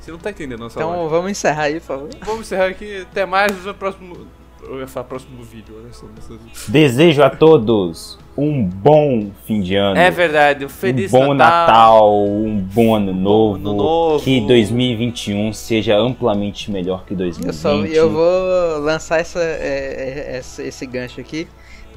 [0.08, 1.08] Você não tá entendendo nossa Então lógica.
[1.10, 2.08] vamos encerrar aí, por favor.
[2.24, 3.02] Vamos encerrar aqui.
[3.02, 4.16] Até mais no próximo.
[4.62, 6.06] Eu ia falar próximo vídeo, olha só.
[6.06, 6.34] nessa-
[6.66, 9.98] Desejo a todos um bom fim de ano.
[9.98, 12.24] É verdade, um feliz um bom Natal.
[12.24, 14.24] um bom ano novo, ano novo.
[14.24, 17.54] que 2021 seja amplamente melhor que Eu, 2020.
[17.54, 21.46] só, eu vou lançar essa, é, é, essa- esse gancho aqui.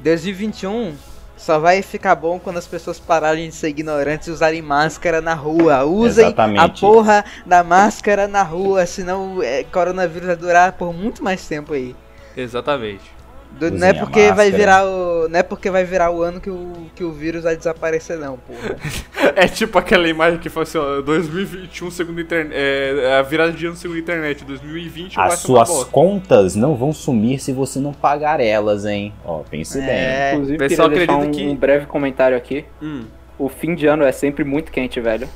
[0.02, 0.92] 2021
[1.36, 5.34] só vai ficar bom quando as pessoas pararem de ser ignorantes e usarem máscara na
[5.34, 5.84] rua.
[5.84, 6.80] Usem a Exatamente.
[6.80, 11.96] porra da máscara na rua, senão é, coronavírus vai durar por muito mais tempo aí.
[12.36, 13.21] Exatamente.
[13.60, 14.56] Não é porque vai máscara.
[14.56, 15.28] virar o.
[15.28, 18.36] Não é porque vai virar o ano que o, que o vírus vai desaparecer, não,
[18.38, 18.76] porra.
[19.36, 22.52] É tipo aquela imagem que fala assim, ó, 2021 segundo a internet.
[22.54, 24.44] É, a virada de ano segundo a internet.
[24.44, 29.12] 2020 vai As suas contas não vão sumir se você não pagar elas, hein?
[29.24, 29.88] Ó, pense bem.
[29.88, 32.64] É, Inclusive, pessoal queria deixar um, que- um breve comentário aqui.
[32.82, 33.04] Hum,
[33.38, 35.28] O fim de ano é sempre muito quente, velho.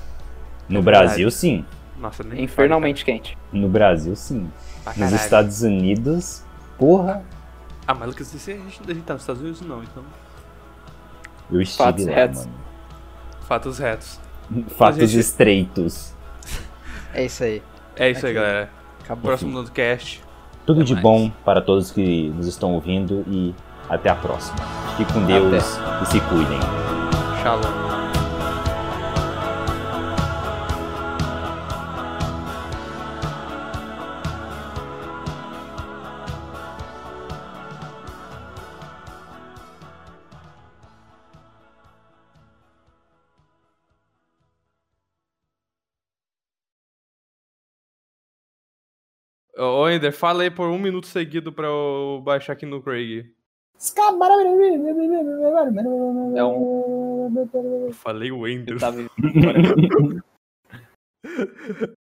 [0.68, 1.64] No É Brasil, sim.
[2.00, 3.38] nossa, nem É infernalmente quente.
[3.52, 4.48] No Brasil, sim.
[4.96, 5.12] Nos.
[5.12, 6.42] Estados Unidos,
[6.76, 7.22] porra.
[7.86, 10.02] Ah, mas Lucas, a gente, a gente tá nos Estados Unidos não, então.
[11.50, 12.40] Eu estive Fatos lá, retos.
[12.46, 12.58] mano.
[13.46, 14.20] Fatos retos.
[14.76, 16.14] Fatos gente- estreitos.
[17.14, 17.62] É isso aí.
[17.96, 18.40] É isso aí, Aqui.
[18.40, 18.70] galera.
[19.04, 19.22] Acabou.
[19.30, 20.22] Próximo do cast.
[20.66, 21.02] Tudo de mais.
[21.02, 23.54] bom para todos que nos estão ouvindo e
[23.88, 24.56] até a próxima.
[24.96, 25.64] Fique com Deus
[26.02, 26.58] e se cuidem.
[27.42, 27.85] Shalom.
[49.58, 53.32] Ô, Ender, fala aí por um minuto seguido pra eu baixar aqui no Craig.
[56.36, 57.32] É um.
[57.86, 58.78] Eu falei o Ender.
[58.78, 59.10] Tá vendo?